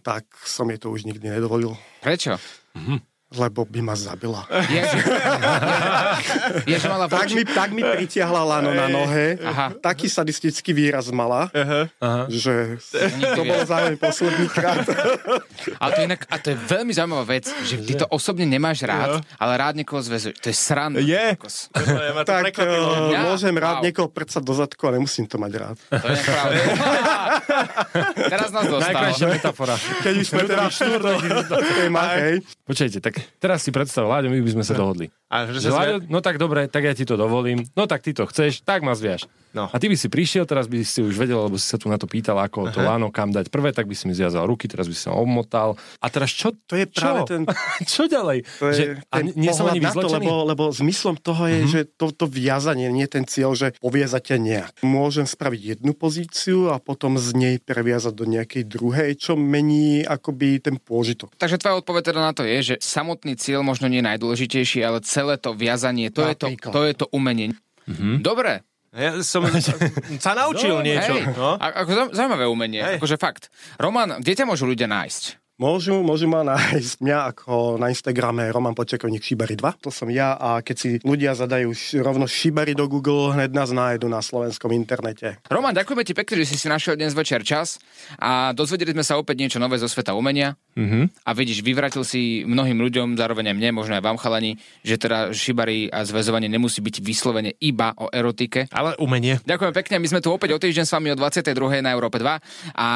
tak 0.00 0.24
som 0.40 0.72
jej 0.72 0.80
to 0.80 0.88
už 0.88 1.04
nikdy 1.04 1.28
nedovolil, 1.28 1.76
Prečo? 2.00 2.40
Lebo 3.36 3.62
by 3.62 3.80
ma 3.80 3.94
zabila. 3.94 4.48
Je, 4.66 4.80
že, 4.82 4.98
je, 6.64 6.76
že 6.76 6.88
mala 6.88 7.06
Tak 7.06 7.28
mi, 7.30 7.44
tak 7.44 7.68
mi 7.70 7.84
pritiahla 7.84 8.42
lano 8.42 8.72
na 8.72 8.88
nohe, 8.88 9.36
Aha. 9.38 9.76
taký 9.78 10.08
sadistický 10.08 10.72
výraz 10.72 11.12
mala, 11.12 11.52
že 12.26 12.80
to 13.36 13.42
bol 13.44 13.60
zároveň 13.62 13.96
posledný 13.96 14.48
krát. 14.48 14.82
Ale 15.82 15.90
to, 15.92 16.00
inak, 16.02 16.20
a 16.26 16.36
to 16.40 16.52
je 16.52 16.56
veľmi 16.56 16.92
zaujímavá 16.92 17.24
vec, 17.28 17.46
že 17.62 17.80
ty 17.84 17.92
to 17.94 18.08
osobne 18.08 18.48
nemáš 18.48 18.82
rád, 18.82 19.20
ale 19.36 19.52
rád 19.58 19.74
niekoho 19.76 20.00
zväzuješ. 20.00 20.36
To 20.40 20.48
je 20.48 20.56
sranda. 20.56 20.98
Je. 21.02 21.36
To 21.36 22.22
tak 22.24 22.54
uh, 22.56 23.12
Ja? 23.12 23.20
môžem 23.28 23.52
rád 23.52 23.76
Wow. 23.76 23.84
niekoho 23.84 24.08
prcať 24.08 24.40
do 24.40 24.54
zadku 24.56 24.88
a 24.88 24.96
nemusím 24.96 25.28
to 25.28 25.36
mať 25.36 25.52
rád. 25.58 25.76
To 25.92 26.06
je 26.08 26.18
pravda. 26.24 26.62
Teraz 28.32 28.48
nás 28.54 28.64
dostal. 28.64 28.88
Najkrajšia 28.94 29.26
metafora. 29.28 29.74
Keď 29.76 30.14
už 30.16 30.26
sme 30.26 30.42
teda 30.48 30.64
v. 30.72 30.76
Počkajte, 32.64 32.98
tak 33.02 33.14
teraz 33.38 33.62
si 33.62 33.70
predstav, 33.70 34.06
Láďo, 34.06 34.30
my 34.30 34.40
by 34.42 34.50
sme 34.56 34.64
sa 34.64 34.74
dohodli. 34.74 35.10
A 35.30 35.48
že 35.50 35.62
Že 35.62 35.70
Láďo, 35.72 35.96
no 36.06 36.18
tak 36.22 36.36
dobre, 36.36 36.70
tak 36.70 36.86
ja 36.86 36.92
ti 36.94 37.04
to 37.04 37.18
dovolím. 37.18 37.66
No 37.74 37.86
tak 37.90 38.02
ty 38.02 38.14
to 38.14 38.26
chceš, 38.26 38.62
tak 38.62 38.82
ma 38.86 38.94
zviaž. 38.94 39.26
No. 39.56 39.72
A 39.72 39.76
ty 39.80 39.88
by 39.88 39.96
si 39.96 40.12
prišiel, 40.12 40.44
teraz 40.44 40.68
by 40.68 40.84
si 40.84 41.00
už 41.00 41.16
vedel, 41.16 41.40
lebo 41.48 41.56
si 41.56 41.64
sa 41.64 41.80
tu 41.80 41.88
na 41.88 41.96
to 41.96 42.04
pýtal, 42.04 42.36
ako 42.36 42.68
to 42.68 42.84
láno 42.84 43.08
kam 43.08 43.32
dať 43.32 43.48
prvé, 43.48 43.72
tak 43.72 43.88
by 43.88 43.96
si 43.96 44.04
mi 44.04 44.12
zviazal 44.12 44.44
ruky, 44.44 44.68
teraz 44.68 44.84
by 44.84 44.92
si 44.92 45.08
sa 45.08 45.16
obmotal. 45.16 45.80
A 46.04 46.12
teraz 46.12 46.28
čo? 46.28 46.52
To 46.68 46.76
je 46.76 46.84
práve 46.84 47.24
čo? 47.24 47.28
ten- 47.32 47.48
čo 47.96 48.02
ďalej? 48.04 48.44
To 48.60 48.64
je 48.68 48.74
že, 48.76 48.84
a 49.08 49.24
ten 49.24 49.32
nie 49.32 49.48
som 49.56 49.72
ani 49.72 49.80
to, 49.80 50.08
lebo, 50.12 50.44
lebo 50.44 50.64
zmyslom 50.76 51.16
toho 51.16 51.48
je, 51.48 51.56
mm-hmm. 51.64 51.72
že 51.72 51.80
to, 51.96 52.12
to 52.12 52.28
viazanie 52.28 52.92
nie 52.92 53.08
je 53.08 53.12
ten 53.16 53.24
cieľ, 53.24 53.56
že 53.56 53.72
poviezate 53.80 54.36
nejak. 54.36 54.84
Môžem 54.84 55.24
spraviť 55.24 55.80
jednu 55.80 55.96
pozíciu 55.96 56.68
a 56.68 56.76
potom 56.76 57.16
z 57.16 57.32
nej 57.32 57.56
previazať 57.56 58.12
do 58.12 58.28
nejakej 58.28 58.68
druhej, 58.68 59.16
čo 59.16 59.40
mení 59.40 60.04
akoby 60.04 60.60
ten 60.60 60.76
pôžitok. 60.76 61.32
Takže 61.40 61.56
tvoja 61.56 61.80
odpoveď 61.80 62.12
teda 62.12 62.20
na 62.20 62.32
to 62.36 62.44
je, 62.44 62.58
že 62.60 62.74
samotný 62.84 63.40
cieľ 63.40 63.64
možno 63.64 63.88
nie 63.88 64.04
je 64.04 64.08
najdôležitejší, 64.12 64.84
ale 64.84 65.00
celé 65.00 65.40
to 65.40 65.56
viazanie, 65.56 66.12
to, 66.12 66.20
je 66.28 66.36
to, 66.36 66.46
to 66.60 66.80
je 66.84 66.92
to 66.92 67.06
umenie. 67.08 67.56
Dobre, 68.20 68.66
Ja 68.92 69.10
som 69.20 69.42
sa 70.24 70.32
naučil 70.32 70.78
niečo. 70.80 71.12
hej, 71.12 71.32
No. 71.32 71.54
a, 71.54 71.66
ako 71.82 71.90
zau- 71.90 72.12
zaujímavé 72.12 72.44
umenie, 72.44 72.80
Hej. 72.80 72.96
akože 72.96 73.16
fakt. 73.16 73.48
Roman, 73.76 74.18
kde 74.18 74.32
ťa 74.34 74.44
môžu 74.44 74.64
ľudia 74.64 74.86
nájsť? 74.86 75.22
Môžu, 75.56 76.04
môžu 76.04 76.28
ma 76.28 76.44
nájsť 76.44 77.00
mňa 77.00 77.18
ako 77.32 77.80
na 77.80 77.88
Instagrame 77.88 78.44
Roman 78.52 78.76
Počekovník 78.76 79.24
Šibari 79.24 79.56
2. 79.56 79.80
To 79.80 79.88
som 79.88 80.04
ja 80.12 80.36
a 80.36 80.60
keď 80.60 80.76
si 80.76 80.88
ľudia 81.00 81.32
zadajú 81.32 81.72
rovno 82.04 82.28
Šibari 82.28 82.76
do 82.76 82.84
Google, 82.84 83.32
hneď 83.32 83.56
nás 83.56 83.72
nájdu 83.72 84.04
na 84.04 84.20
slovenskom 84.20 84.68
internete. 84.76 85.40
Roman, 85.48 85.72
ďakujeme 85.72 86.04
ti 86.04 86.12
pekne, 86.12 86.44
že 86.44 86.52
si 86.52 86.60
si 86.60 86.68
našiel 86.68 87.00
dnes 87.00 87.16
večer 87.16 87.40
čas 87.40 87.80
a 88.20 88.52
dozvedeli 88.52 88.92
sme 88.92 89.00
sa 89.00 89.16
opäť 89.16 89.48
niečo 89.48 89.56
nové 89.56 89.80
zo 89.80 89.88
sveta 89.88 90.12
umenia. 90.12 90.60
Mm-hmm. 90.76 91.24
A 91.24 91.30
vidíš, 91.32 91.64
vyvratil 91.64 92.04
si 92.04 92.44
mnohým 92.44 92.76
ľuďom, 92.76 93.16
zároveň 93.16 93.48
aj 93.48 93.56
mne, 93.56 93.80
možno 93.80 93.96
aj 93.96 94.04
vám 94.04 94.20
chalani, 94.20 94.60
že 94.84 95.00
teda 95.00 95.32
šibari 95.32 95.88
a 95.88 96.04
zväzovanie 96.04 96.52
nemusí 96.52 96.84
byť 96.84 97.00
vyslovene 97.00 97.56
iba 97.64 97.96
o 97.96 98.12
erotike. 98.12 98.68
Ale 98.76 98.92
umenie. 99.00 99.40
Ďakujem 99.48 99.72
pekne, 99.72 100.04
my 100.04 100.08
sme 100.12 100.20
tu 100.20 100.28
opäť 100.28 100.52
o 100.52 100.60
týždeň 100.60 100.84
s 100.84 100.92
vami 100.92 101.08
o 101.08 101.16
22. 101.16 101.80
na 101.80 101.96
Európe 101.96 102.20
2 102.20 102.76
a 102.76 102.88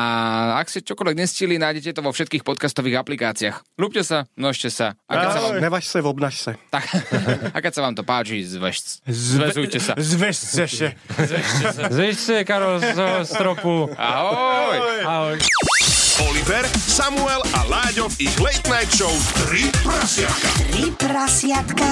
ak 0.60 0.68
ste 0.68 0.84
čokoľvek 0.84 1.16
nestili, 1.16 1.56
nájdete 1.56 1.96
to 1.96 2.04
vo 2.04 2.12
všetkých 2.12 2.49
podcastových 2.50 2.98
aplikáciách. 2.98 3.62
Ľúbte 3.78 4.02
sa, 4.02 4.26
nožte 4.34 4.74
sa 4.74 4.98
a 5.06 5.12
keď 5.14 5.28
sa 5.30 5.40
vám, 5.46 5.52
Nevaž 5.62 5.84
sa, 5.86 5.98
obnaž 6.02 6.34
sa. 6.34 6.52
tak, 6.74 6.82
a 7.54 7.58
keď 7.62 7.72
sa 7.78 7.80
vám 7.86 7.94
to 7.94 8.02
páči, 8.02 8.42
zväž, 8.42 8.98
zväzujte 9.06 9.78
sa. 9.78 9.94
Zväzte 9.94 10.66
sa. 10.66 10.88
Zvište, 11.94 12.42
Karol, 12.42 12.82
z 12.82 12.98
stropu. 13.22 13.86
Ahoj! 13.94 14.78
Ahoj. 15.06 15.36
Oliver, 16.26 16.66
Samuel 16.74 17.40
a 17.54 17.64
Láďo 17.70 18.10
v 18.18 18.28
ich 18.28 18.36
Late 18.42 18.66
Night 18.66 18.90
Show 18.92 19.14
3 19.48 19.70
prasiatka. 19.86 20.48
Tri 20.68 20.84
prasiatka. 20.98 21.88